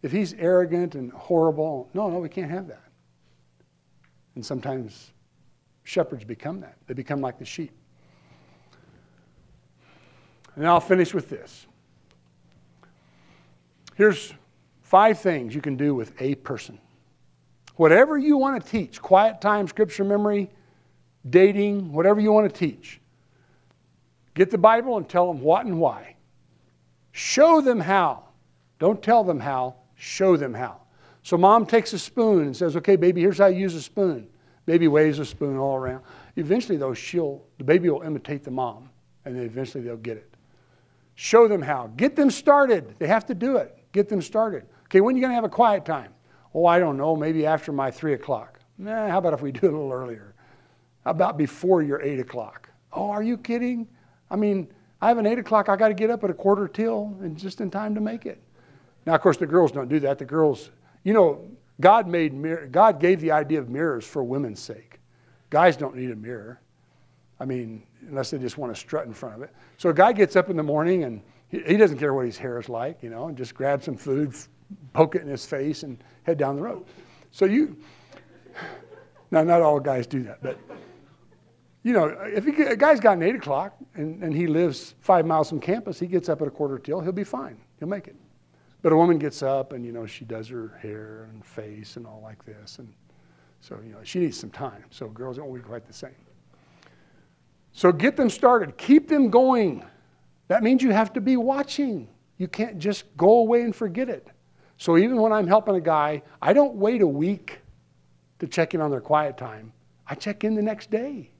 If 0.00 0.10
he's 0.10 0.32
arrogant 0.32 0.94
and 0.94 1.12
horrible, 1.12 1.90
no, 1.92 2.08
no, 2.08 2.18
we 2.18 2.30
can't 2.30 2.50
have 2.50 2.68
that. 2.68 2.88
And 4.36 4.46
sometimes 4.46 5.12
shepherds 5.82 6.24
become 6.24 6.60
that. 6.60 6.78
They 6.86 6.94
become 6.94 7.20
like 7.20 7.38
the 7.38 7.44
sheep. 7.44 7.72
And 10.56 10.66
I'll 10.66 10.80
finish 10.80 11.12
with 11.12 11.28
this. 11.28 11.66
Here's 13.94 14.32
five 14.88 15.18
things 15.20 15.54
you 15.54 15.60
can 15.60 15.76
do 15.76 15.94
with 15.94 16.12
a 16.20 16.34
person. 16.36 16.78
Whatever 17.76 18.18
you 18.18 18.36
want 18.36 18.62
to 18.62 18.70
teach, 18.70 19.00
quiet 19.00 19.40
time, 19.40 19.68
scripture 19.68 20.04
memory, 20.04 20.50
dating, 21.28 21.92
whatever 21.92 22.20
you 22.20 22.32
want 22.32 22.52
to 22.52 22.58
teach, 22.58 23.00
get 24.34 24.50
the 24.50 24.58
Bible 24.58 24.96
and 24.96 25.08
tell 25.08 25.26
them 25.26 25.40
what 25.40 25.66
and 25.66 25.78
why. 25.78 26.16
Show 27.12 27.60
them 27.60 27.80
how. 27.80 28.24
Don't 28.78 29.02
tell 29.02 29.24
them 29.24 29.40
how, 29.40 29.76
Show 29.98 30.36
them 30.36 30.54
how. 30.54 30.80
So 31.24 31.36
mom 31.36 31.66
takes 31.66 31.92
a 31.92 31.98
spoon 31.98 32.44
and 32.44 32.56
says, 32.56 32.76
okay, 32.76 32.94
baby, 32.94 33.20
here's 33.20 33.38
how 33.38 33.46
you 33.46 33.58
use 33.58 33.74
a 33.74 33.82
spoon. 33.82 34.28
Baby 34.64 34.86
waves 34.86 35.18
a 35.18 35.24
spoon 35.24 35.56
all 35.56 35.74
around. 35.74 36.04
Eventually, 36.36 36.78
though, 36.78 36.94
she'll, 36.94 37.42
the 37.58 37.64
baby 37.64 37.90
will 37.90 38.02
imitate 38.02 38.44
the 38.44 38.50
mom, 38.50 38.88
and 39.24 39.34
then 39.34 39.42
eventually 39.42 39.82
they'll 39.82 39.96
get 39.96 40.16
it. 40.16 40.32
Show 41.16 41.48
them 41.48 41.60
how. 41.60 41.88
Get 41.96 42.14
them 42.14 42.30
started. 42.30 42.94
They 43.00 43.08
have 43.08 43.26
to 43.26 43.34
do 43.34 43.56
it. 43.56 43.76
Get 43.90 44.08
them 44.08 44.22
started. 44.22 44.66
Okay, 44.88 45.00
when 45.00 45.14
are 45.14 45.18
you 45.18 45.22
going 45.22 45.30
to 45.30 45.34
have 45.34 45.44
a 45.44 45.50
quiet 45.50 45.84
time? 45.84 46.12
Oh, 46.54 46.64
I 46.64 46.78
don't 46.78 46.96
know. 46.96 47.14
Maybe 47.14 47.44
after 47.44 47.72
my 47.72 47.90
3 47.90 48.14
o'clock. 48.14 48.58
Nah, 48.78 49.08
how 49.08 49.18
about 49.18 49.34
if 49.34 49.42
we 49.42 49.52
do 49.52 49.66
it 49.66 49.72
a 49.72 49.76
little 49.76 49.92
earlier? 49.92 50.34
How 51.04 51.10
about 51.10 51.36
before 51.36 51.82
your 51.82 52.00
8 52.00 52.20
o'clock? 52.20 52.70
Oh, 52.92 53.10
are 53.10 53.22
you 53.22 53.36
kidding? 53.36 53.86
I 54.30 54.36
mean, 54.36 54.68
I 55.00 55.08
have 55.08 55.18
an 55.18 55.26
8 55.26 55.38
o'clock. 55.38 55.68
I 55.68 55.76
got 55.76 55.88
to 55.88 55.94
get 55.94 56.10
up 56.10 56.24
at 56.24 56.30
a 56.30 56.34
quarter 56.34 56.66
till 56.68 57.16
and 57.20 57.36
just 57.36 57.60
in 57.60 57.70
time 57.70 57.94
to 57.94 58.00
make 58.00 58.24
it. 58.24 58.42
Now, 59.04 59.14
of 59.14 59.20
course, 59.20 59.36
the 59.36 59.46
girls 59.46 59.72
don't 59.72 59.88
do 59.88 60.00
that. 60.00 60.18
The 60.18 60.24
girls, 60.24 60.70
you 61.04 61.12
know, 61.12 61.46
God 61.80 62.08
made 62.08 62.32
mirror, 62.34 62.66
God 62.66 62.98
gave 62.98 63.20
the 63.20 63.30
idea 63.30 63.58
of 63.58 63.68
mirrors 63.68 64.06
for 64.06 64.24
women's 64.24 64.60
sake. 64.60 65.00
Guys 65.50 65.76
don't 65.76 65.96
need 65.96 66.10
a 66.10 66.16
mirror. 66.16 66.60
I 67.40 67.44
mean, 67.44 67.84
unless 68.08 68.30
they 68.30 68.38
just 68.38 68.58
want 68.58 68.74
to 68.74 68.78
strut 68.78 69.06
in 69.06 69.12
front 69.12 69.36
of 69.36 69.42
it. 69.42 69.50
So 69.76 69.90
a 69.90 69.94
guy 69.94 70.12
gets 70.12 70.34
up 70.34 70.50
in 70.50 70.56
the 70.56 70.62
morning 70.62 71.04
and 71.04 71.22
he, 71.48 71.62
he 71.62 71.76
doesn't 71.76 71.98
care 71.98 72.14
what 72.14 72.26
his 72.26 72.36
hair 72.36 72.58
is 72.58 72.68
like, 72.68 73.02
you 73.02 73.10
know, 73.10 73.28
and 73.28 73.36
just 73.36 73.54
grabs 73.54 73.84
some 73.84 73.96
food, 73.96 74.34
poke 74.92 75.14
it 75.14 75.22
in 75.22 75.28
his 75.28 75.46
face, 75.46 75.82
and 75.82 75.98
head 76.22 76.38
down 76.38 76.56
the 76.56 76.62
road. 76.62 76.84
So 77.30 77.44
you, 77.44 77.76
now 79.30 79.42
not 79.42 79.62
all 79.62 79.80
guys 79.80 80.06
do 80.06 80.22
that, 80.24 80.42
but 80.42 80.58
you 81.82 81.92
know, 81.92 82.06
if 82.24 82.44
he, 82.44 82.62
a 82.62 82.76
guy's 82.76 83.00
got 83.00 83.16
an 83.16 83.22
eight 83.22 83.36
o'clock 83.36 83.74
and, 83.94 84.22
and 84.22 84.34
he 84.34 84.46
lives 84.46 84.94
five 85.00 85.24
miles 85.24 85.48
from 85.48 85.60
campus, 85.60 85.98
he 85.98 86.06
gets 86.06 86.28
up 86.28 86.42
at 86.42 86.48
a 86.48 86.50
quarter 86.50 86.78
till, 86.78 87.00
he'll 87.00 87.12
be 87.12 87.24
fine. 87.24 87.56
He'll 87.78 87.88
make 87.88 88.08
it. 88.08 88.16
But 88.82 88.92
a 88.92 88.96
woman 88.96 89.18
gets 89.18 89.42
up 89.42 89.72
and, 89.72 89.84
you 89.84 89.92
know, 89.92 90.04
she 90.04 90.24
does 90.24 90.48
her 90.48 90.78
hair 90.82 91.28
and 91.32 91.44
face 91.44 91.96
and 91.96 92.06
all 92.06 92.20
like 92.22 92.44
this. 92.44 92.78
And 92.78 92.92
so, 93.60 93.78
you 93.84 93.92
know, 93.92 94.00
she 94.02 94.18
needs 94.18 94.38
some 94.38 94.50
time. 94.50 94.84
So 94.90 95.08
girls 95.08 95.36
don't 95.36 95.46
always 95.46 95.62
quite 95.62 95.86
the 95.86 95.92
same. 95.92 96.14
So 97.72 97.92
get 97.92 98.16
them 98.16 98.28
started. 98.28 98.76
Keep 98.76 99.08
them 99.08 99.30
going. 99.30 99.84
That 100.48 100.62
means 100.62 100.82
you 100.82 100.90
have 100.90 101.12
to 101.14 101.20
be 101.20 101.36
watching. 101.36 102.08
You 102.36 102.48
can't 102.48 102.78
just 102.78 103.04
go 103.16 103.38
away 103.38 103.62
and 103.62 103.74
forget 103.74 104.08
it. 104.08 104.28
So 104.78 104.96
even 104.96 105.20
when 105.20 105.32
I'm 105.32 105.46
helping 105.46 105.74
a 105.74 105.80
guy, 105.80 106.22
I 106.40 106.52
don't 106.52 106.76
wait 106.76 107.02
a 107.02 107.06
week 107.06 107.60
to 108.38 108.46
check 108.46 108.74
in 108.74 108.80
on 108.80 108.90
their 108.90 109.00
quiet 109.00 109.36
time. 109.36 109.72
I 110.06 110.14
check 110.14 110.44
in 110.44 110.54
the 110.54 110.62
next 110.62 110.90
day. 110.90 111.30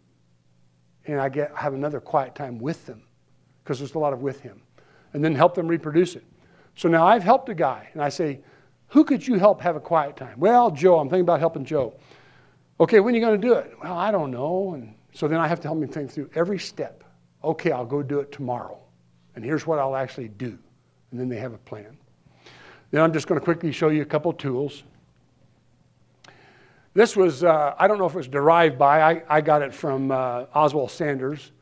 And 1.07 1.21
I 1.21 1.31
get 1.31 1.55
have 1.57 1.73
another 1.73 2.01
quiet 2.01 2.35
time 2.35 2.59
with 2.59 2.85
them 2.85 3.03
because 3.63 3.79
there's 3.79 3.95
a 3.95 3.99
lot 3.99 4.13
of 4.13 4.21
with 4.21 4.41
him. 4.41 4.61
And 5.15 5.25
then 5.25 5.35
help 5.35 5.55
them 5.55 5.67
reproduce 5.67 6.17
it. 6.17 6.25
So 6.75 6.89
now 6.89 7.07
I've 7.07 7.23
helped 7.23 7.49
a 7.49 7.55
guy, 7.55 7.89
and 7.95 8.03
I 8.03 8.09
say, 8.11 8.41
Who 8.89 9.05
could 9.05 9.27
you 9.27 9.39
help 9.39 9.61
have 9.63 9.75
a 9.75 9.81
quiet 9.81 10.17
time? 10.17 10.39
Well, 10.39 10.71
Joe, 10.71 10.99
I'm 10.99 11.09
thinking 11.09 11.23
about 11.23 11.41
helping 11.41 11.65
Joe. 11.65 11.95
Okay, 12.79 13.01
when 13.01 13.15
are 13.15 13.19
you 13.19 13.25
going 13.25 13.41
to 13.41 13.47
do 13.49 13.55
it? 13.55 13.73
Well, 13.83 13.97
I 13.97 14.11
don't 14.11 14.31
know. 14.31 14.75
And 14.75 14.95
so 15.13 15.29
then 15.29 15.41
I 15.41 15.49
have 15.49 15.61
to 15.61 15.69
help 15.69 15.83
him 15.83 15.89
think 15.89 16.11
through 16.11 16.31
every 16.35 16.59
step. 16.59 17.05
Okay, 17.43 17.73
I'll 17.73 17.87
go 17.87 18.03
do 18.03 18.21
it 18.21 18.31
tomorrow. 18.31 18.79
And 19.35 19.45
here's 19.45 19.67
what 19.67 19.79
I'll 19.79 19.97
actually 19.97 20.29
do. 20.29 20.59
And 21.11 21.19
then 21.19 21.29
they 21.29 21.39
have 21.39 21.55
a 21.55 21.59
plan. 21.59 21.97
Then 22.91 23.03
I'm 23.03 23.13
just 23.13 23.27
going 23.27 23.39
to 23.39 23.45
quickly 23.45 23.73
show 23.73 23.89
you 23.89 24.03
a 24.03 24.07
couple 24.07 24.33
tools. 24.33 24.85
This 26.95 27.17
was, 27.17 27.45
uh, 27.45 27.75
I 27.79 27.87
don't 27.87 27.99
know 27.99 28.07
if 28.07 28.15
it 28.15 28.17
was 28.17 28.29
derived 28.29 28.79
by, 28.79 29.03
I, 29.03 29.23
I 29.29 29.41
got 29.41 29.63
it 29.63 29.75
from 29.75 30.11
uh, 30.11 30.47
Oswald 30.55 30.91
Sanders. 30.91 31.53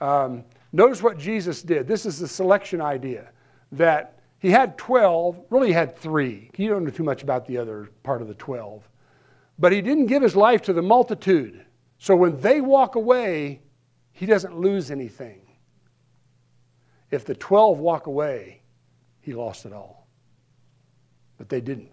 Um, 0.00 0.44
notice 0.72 1.02
what 1.02 1.18
Jesus 1.18 1.62
did. 1.62 1.86
This 1.86 2.04
is 2.04 2.18
the 2.18 2.28
selection 2.28 2.80
idea 2.80 3.30
that 3.70 4.18
he 4.38 4.50
had 4.50 4.76
12, 4.76 5.40
really 5.50 5.72
had 5.72 5.96
three. 5.96 6.50
You 6.56 6.68
don't 6.68 6.84
know 6.84 6.90
too 6.90 7.04
much 7.04 7.22
about 7.22 7.46
the 7.46 7.56
other 7.58 7.88
part 8.02 8.20
of 8.20 8.28
the 8.28 8.34
12. 8.34 8.86
But 9.58 9.70
he 9.70 9.80
didn't 9.80 10.06
give 10.06 10.22
his 10.22 10.34
life 10.34 10.62
to 10.62 10.72
the 10.72 10.82
multitude. 10.82 11.64
So 11.98 12.16
when 12.16 12.40
they 12.40 12.60
walk 12.60 12.96
away, 12.96 13.62
he 14.10 14.26
doesn't 14.26 14.58
lose 14.58 14.90
anything. 14.90 15.42
If 17.12 17.24
the 17.24 17.34
12 17.34 17.78
walk 17.78 18.06
away, 18.06 18.62
he 19.20 19.32
lost 19.32 19.64
it 19.64 19.72
all. 19.72 20.01
But 21.42 21.48
they 21.48 21.60
didn't. 21.60 21.90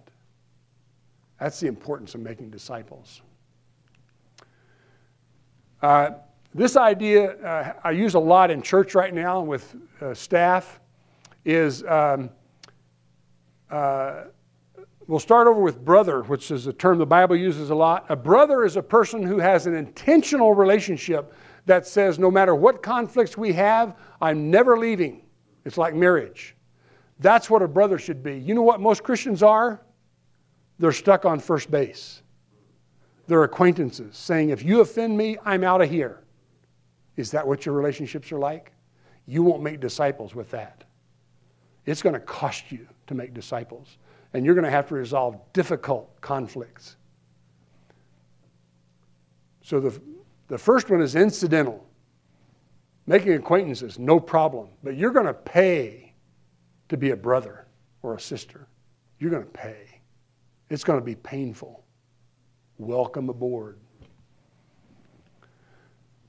That's 1.39 1.60
the 1.60 1.66
importance 1.66 2.14
of 2.14 2.22
making 2.22 2.52
disciples. 2.52 3.24
Uh, 5.82 6.12
this 6.54 6.78
idea 6.78 7.32
uh, 7.43 7.74
I 7.84 7.89
use 7.89 8.14
a 8.14 8.20
lot 8.20 8.52
in 8.52 8.62
church 8.62 8.93
right 8.93 9.12
now 9.12 9.41
with 9.41 9.76
uh, 10.02 10.14
staff 10.14 10.80
is 11.45 11.84
um, 11.86 12.30
uh, 13.72 14.26
we'll 15.08 15.18
start 15.18 15.47
over 15.47 15.62
with 15.62 15.84
brother, 15.84 16.22
which 16.22 16.52
is 16.52 16.68
a 16.68 16.74
term 16.74 17.00
the 17.00 17.06
Bible 17.08 17.36
uses 17.36 17.72
a 17.72 17.76
lot. 17.76 18.06
A 18.10 18.16
brother 18.16 18.66
is 18.66 18.76
a 18.76 18.84
person 18.84 19.24
who 19.24 19.39
has 19.39 19.66
an 19.66 19.74
intentional 19.74 20.54
relationship 20.54 21.34
that 21.66 21.88
says, 21.88 22.20
no 22.20 22.30
matter 22.30 22.54
what 22.54 22.84
conflicts 22.84 23.36
we 23.36 23.52
have, 23.54 23.95
I'm 24.22 24.52
never 24.52 24.78
leaving. 24.78 25.24
It's 25.66 25.80
like 25.80 25.95
marriage. 25.95 26.56
That's 27.20 27.49
what 27.49 27.61
a 27.61 27.67
brother 27.67 27.97
should 27.97 28.24
be. 28.24 28.38
You 28.38 28.55
know 28.55 28.61
what 28.61 28.80
most 28.80 29.03
Christians 29.03 29.43
are? 29.43 29.82
They're 30.80 30.93
stuck 30.93 31.26
on 31.26 31.39
first 31.39 31.70
base. 31.70 32.22
They're 33.28 33.43
acquaintances 33.43 34.17
saying, 34.17 34.49
if 34.49 34.63
you 34.63 34.82
offend 34.82 35.17
me, 35.17 35.38
I'm 35.45 35.63
out 35.63 35.82
of 35.82 35.89
here. 35.89 36.24
Is 37.17 37.32
that 37.32 37.45
what 37.45 37.65
your 37.65 37.76
relationships 37.76 38.32
are 38.32 38.39
like? 38.39 38.72
You 39.26 39.43
won't 39.43 39.61
make 39.61 39.80
disciples 39.80 40.34
with 40.34 40.49
that. 40.51 40.86
It's 41.86 42.01
going 42.01 42.13
to 42.13 42.20
cost 42.22 42.72
you 42.72 42.88
to 43.07 43.13
make 43.13 43.34
disciples, 43.34 43.97
and 44.34 44.45
you're 44.45 44.55
going 44.55 44.65
to 44.65 44.72
have 44.72 44.88
to 44.88 44.95
resolve 44.95 45.39
difficult 45.53 46.22
conflicts. 46.22 46.95
So 49.61 49.80
the, 49.80 50.01
the 50.47 50.57
first 50.57 50.89
one 50.89 51.01
is 51.01 51.15
incidental. 51.15 51.86
Making 53.05 53.34
acquaintances, 53.34 53.99
no 53.99 54.20
problem. 54.20 54.70
But 54.84 54.95
you're 54.95 55.11
going 55.11 55.26
to 55.26 55.34
pay 55.34 56.09
to 56.90 56.98
be 56.98 57.12
a 57.12 57.16
brother 57.16 57.66
or 58.02 58.16
a 58.16 58.20
sister. 58.20 58.68
You're 59.20 59.32
going 59.32 59.44
to 59.44 59.50
pay. 59.50 60.02
It's 60.70 60.84
going 60.84 61.00
to 61.00 61.06
be 61.06 61.16
painful. 61.16 61.84
Welcome 62.78 63.30
aboard. 63.30 63.80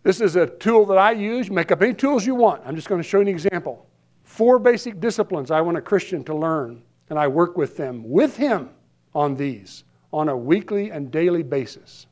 This 0.03 0.21
is 0.21 0.37
a 0.37 0.47
tool 0.47 0.87
that 0.87 0.99
I 0.99 1.13
use. 1.13 1.51
Make 1.51 1.71
up 1.71 1.83
any 1.83 1.95
tools 1.95 2.27
you 2.27 2.35
want. 2.35 2.63
I'm 2.65 2.75
just 2.75 2.89
going 2.89 3.03
to 3.03 3.07
show 3.07 3.19
you 3.19 3.23
an 3.23 3.29
example. 3.29 3.87
Four 4.25 4.59
basic 4.59 5.01
disciplines 5.01 5.51
I 5.51 5.61
want 5.61 5.77
a 5.77 5.83
Christian 5.83 6.25
to 6.25 6.35
learn, 6.35 6.83
and 7.11 7.19
I 7.19 7.29
work 7.29 7.57
with 7.57 7.77
them, 7.77 8.09
with 8.09 8.37
him, 8.37 8.71
on 9.15 9.37
these 9.37 9.85
on 10.13 10.29
a 10.29 10.37
weekly 10.37 10.91
and 10.91 11.11
daily 11.11 11.43
basis. 11.43 12.07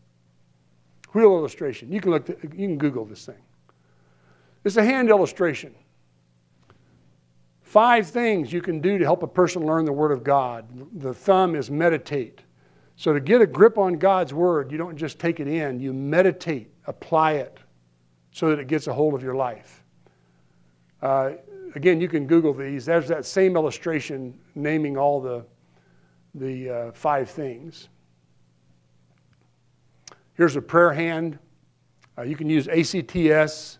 Wheel 1.15 1.37
illustration. 1.37 1.91
You 1.91 2.01
can 2.01 2.13
look. 2.13 2.29
you 2.29 2.37
can 2.49 2.79
Google 2.79 3.05
this 3.05 3.27
thing. 3.27 3.43
It's 4.65 4.77
a 4.77 4.85
hand 4.85 5.09
illustration. 5.09 5.75
Five 7.69 8.09
things 8.09 8.51
you 8.51 8.63
can 8.63 8.81
do 8.81 8.97
to 8.97 9.05
help 9.05 9.23
a 9.23 9.27
person 9.27 9.67
learn 9.67 9.85
the 9.85 9.93
Word 9.93 10.11
of 10.11 10.25
God. 10.25 10.65
The 11.03 11.13
thumb 11.13 11.55
is 11.55 11.71
meditate. 11.71 12.41
So, 12.97 13.13
to 13.13 13.21
get 13.21 13.43
a 13.43 13.47
grip 13.47 13.77
on 13.77 13.99
God's 13.99 14.33
Word, 14.33 14.73
you 14.73 14.79
don't 14.79 14.97
just 14.97 15.19
take 15.19 15.39
it 15.39 15.47
in, 15.47 15.79
you 15.79 15.93
meditate, 15.93 16.73
apply 16.87 17.33
it 17.33 17.59
so 18.33 18.49
that 18.49 18.59
it 18.59 18.69
gets 18.69 18.87
a 18.87 18.95
hold 18.95 19.13
of 19.13 19.23
your 19.23 19.35
life. 19.35 19.85
Uh, 21.03 21.33
again, 21.75 22.01
you 22.01 22.09
can 22.09 22.27
Google 22.27 22.55
these. 22.55 22.87
There's 22.87 23.07
that 23.09 23.27
same 23.27 23.55
illustration 23.55 24.39
naming 24.55 24.97
all 24.97 25.21
the, 25.21 25.45
the 26.37 26.71
uh, 26.71 26.93
five 26.93 27.29
things. 27.29 27.91
Here's 30.33 30.57
a 30.57 30.63
prayer 30.63 30.95
hand. 30.95 31.39
Uh, 32.17 32.23
you 32.23 32.35
can 32.35 32.49
use 32.49 32.67
ACTS. 32.67 33.79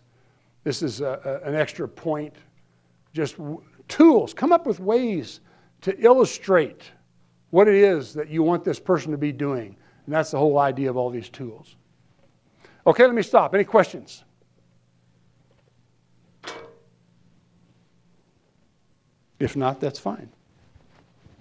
This 0.63 0.83
is 0.83 1.01
a, 1.01 1.41
a, 1.43 1.49
an 1.49 1.55
extra 1.55 1.87
point. 1.87 2.35
Just 3.13 3.35
tools. 3.89 4.33
Come 4.33 4.53
up 4.53 4.65
with 4.65 4.79
ways 4.79 5.41
to 5.81 5.99
illustrate 5.99 6.83
what 7.49 7.67
it 7.67 7.75
is 7.75 8.13
that 8.13 8.29
you 8.29 8.43
want 8.43 8.63
this 8.63 8.79
person 8.79 9.11
to 9.11 9.17
be 9.17 9.33
doing. 9.33 9.75
And 10.05 10.15
that's 10.15 10.31
the 10.31 10.37
whole 10.37 10.59
idea 10.59 10.89
of 10.89 10.95
all 10.95 11.09
these 11.09 11.29
tools. 11.29 11.75
Okay, 12.87 13.03
let 13.03 13.13
me 13.13 13.21
stop. 13.21 13.53
Any 13.53 13.65
questions? 13.65 14.23
If 19.39 19.55
not, 19.55 19.79
that's 19.79 19.99
fine. 19.99 20.29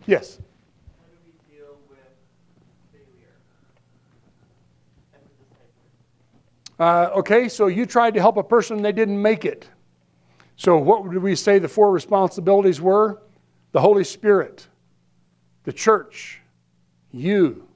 Yes? 0.06 0.38
How 0.38 1.06
do 1.10 1.16
we 1.24 1.56
deal 1.56 1.76
with 1.88 1.98
failure 2.92 3.34
Uh, 6.78 7.10
okay, 7.18 7.48
so 7.48 7.66
you 7.66 7.84
tried 7.86 8.14
to 8.14 8.20
help 8.20 8.36
a 8.36 8.42
person, 8.42 8.82
they 8.82 8.92
didn't 8.92 9.20
make 9.20 9.44
it. 9.44 9.68
So, 10.58 10.76
what 10.76 11.08
did 11.08 11.22
we 11.22 11.36
say 11.36 11.60
the 11.60 11.68
four 11.68 11.92
responsibilities 11.92 12.80
were? 12.80 13.22
The 13.70 13.80
Holy 13.80 14.02
Spirit, 14.02 14.66
the 15.62 15.72
church, 15.72 16.40
you, 17.12 17.68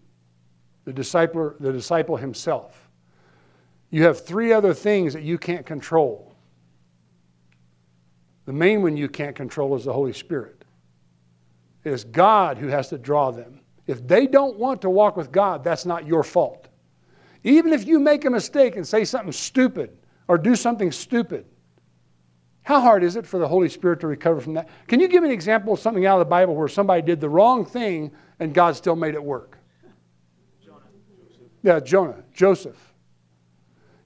the 0.85 0.93
disciple, 0.93 1.55
the 1.61 1.73
disciple 1.73 2.17
himself. 2.17 2.91
You 3.91 4.03
have 4.03 4.25
three 4.25 4.53
other 4.53 4.75
things 4.75 5.13
that 5.13 5.23
you 5.23 5.39
can't 5.39 5.65
control. 5.65 6.35
The 8.47 8.53
main 8.53 8.83
one 8.83 8.97
you 8.97 9.09
can't 9.09 9.37
control 9.37 9.77
is 9.77 9.85
the 9.85 9.93
Holy 9.93 10.13
Spirit. 10.13 10.65
It 11.85 11.93
is 11.93 12.03
God 12.03 12.59
who 12.59 12.67
has 12.67 12.89
to 12.89 12.99
draw 12.99 13.31
them. 13.31 13.61
If 13.87 14.09
they 14.09 14.27
don't 14.27 14.59
want 14.59 14.83
to 14.83 14.91
walk 14.91 15.17
with 15.17 15.31
God, 15.31 15.63
that's 15.63 15.87
not 15.87 16.05
your 16.05 16.25
fault. 16.25 16.67
Even 17.45 17.73
if 17.73 17.87
you 17.87 18.01
make 18.01 18.25
a 18.25 18.31
mistake 18.31 18.75
and 18.75 18.87
say 18.87 19.05
something 19.05 19.33
stupid 19.33 19.97
or 20.27 20.37
do 20.37 20.57
something 20.57 20.91
stupid, 20.91 21.45
how 22.63 22.81
hard 22.81 23.03
is 23.03 23.17
it 23.17 23.27
for 23.27 23.39
the 23.39 23.49
Holy 23.49 23.69
Spirit 23.69 24.01
to 24.01 24.07
recover 24.07 24.41
from 24.41 24.55
that? 24.55 24.69
Can 24.87 25.01
you 25.01 25.09
give 25.09 25.23
me 25.23 25.29
an 25.29 25.35
example 25.35 25.73
of 25.73 25.81
something 25.81 26.07
out 26.07 26.21
of 26.21 26.27
the 26.27 26.31
Bible 26.31 26.55
where 26.55 26.69
somebody 26.69 27.03
did 27.03 27.21
the 27.21 27.29
wrong 27.29 27.65
thing 27.65 28.13
and 28.39 28.55
God 28.55 28.77
still 28.77 28.95
made 28.95 29.15
it 29.15 29.23
work? 29.23 29.59
Jonah. 30.65 30.81
Yeah, 31.63 31.81
Jonah, 31.81 32.23
Joseph. 32.33 32.93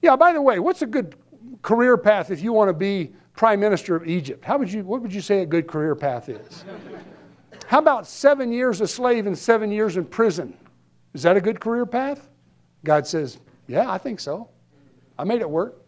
Yeah, 0.01 0.15
by 0.15 0.33
the 0.33 0.41
way, 0.41 0.59
what's 0.59 0.81
a 0.81 0.87
good 0.87 1.15
career 1.61 1.97
path 1.97 2.31
if 2.31 2.41
you 2.41 2.51
want 2.51 2.69
to 2.69 2.73
be 2.73 3.13
prime 3.35 3.59
minister 3.59 3.95
of 3.95 4.07
Egypt? 4.07 4.43
How 4.43 4.57
would 4.57 4.71
you, 4.71 4.83
what 4.83 5.01
would 5.01 5.13
you 5.13 5.21
say 5.21 5.41
a 5.41 5.45
good 5.45 5.67
career 5.67 5.95
path 5.95 6.27
is? 6.27 6.65
How 7.67 7.79
about 7.79 8.07
seven 8.07 8.51
years 8.51 8.81
a 8.81 8.87
slave 8.87 9.27
and 9.27 9.37
seven 9.37 9.71
years 9.71 9.97
in 9.97 10.05
prison? 10.05 10.57
Is 11.13 11.23
that 11.23 11.37
a 11.37 11.41
good 11.41 11.59
career 11.59 11.85
path? 11.85 12.27
God 12.83 13.05
says, 13.05 13.39
Yeah, 13.67 13.91
I 13.91 13.97
think 13.97 14.19
so. 14.19 14.49
I 15.19 15.25
made 15.25 15.41
it 15.41 15.49
work. 15.49 15.83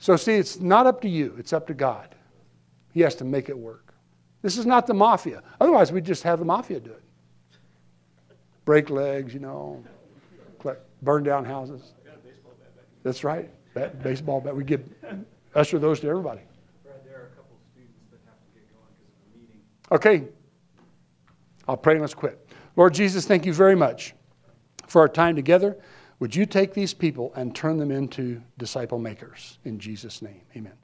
So, 0.00 0.16
see, 0.16 0.34
it's 0.34 0.58
not 0.58 0.86
up 0.86 1.00
to 1.02 1.08
you, 1.08 1.36
it's 1.38 1.52
up 1.52 1.66
to 1.68 1.74
God. 1.74 2.14
He 2.92 3.02
has 3.02 3.14
to 3.16 3.24
make 3.24 3.48
it 3.48 3.56
work. 3.56 3.94
This 4.42 4.56
is 4.56 4.64
not 4.64 4.86
the 4.86 4.94
mafia. 4.94 5.42
Otherwise, 5.60 5.92
we'd 5.92 6.06
just 6.06 6.22
have 6.22 6.38
the 6.38 6.44
mafia 6.44 6.80
do 6.80 6.90
it. 6.90 7.02
Break 8.64 8.88
legs, 8.90 9.34
you 9.34 9.40
know, 9.40 9.84
burn 11.02 11.22
down 11.22 11.44
houses. 11.44 11.92
That's 13.02 13.24
right. 13.24 13.50
Bat, 13.74 14.02
baseball 14.02 14.40
bat. 14.40 14.56
We 14.56 14.64
give 14.64 14.88
usher 15.54 15.78
those 15.78 16.00
to 16.00 16.08
everybody. 16.08 16.40
Brad, 16.82 16.96
there 17.04 17.20
are 17.20 17.26
a 17.26 17.36
couple 17.36 17.56
of 17.56 17.62
students 17.72 17.98
that 18.10 18.20
have 18.26 18.38
to 18.40 18.58
get 18.58 18.72
going 18.72 18.86
because 18.98 19.22
of 19.26 19.32
the 19.32 19.38
meeting. 19.38 19.60
Okay. 19.92 20.32
I'll 21.68 21.76
pray 21.76 21.94
and 21.94 22.00
let's 22.00 22.14
quit. 22.14 22.48
Lord 22.76 22.94
Jesus, 22.94 23.26
thank 23.26 23.46
you 23.46 23.52
very 23.52 23.76
much 23.76 24.14
for 24.86 25.00
our 25.02 25.08
time 25.08 25.36
together. 25.36 25.76
Would 26.20 26.36
you 26.36 26.44
take 26.46 26.74
these 26.74 26.92
people 26.92 27.32
and 27.34 27.56
turn 27.56 27.78
them 27.78 27.90
into 27.90 28.42
disciple 28.58 28.98
makers? 28.98 29.58
In 29.64 29.78
Jesus' 29.78 30.20
name, 30.20 30.42
amen. 30.54 30.74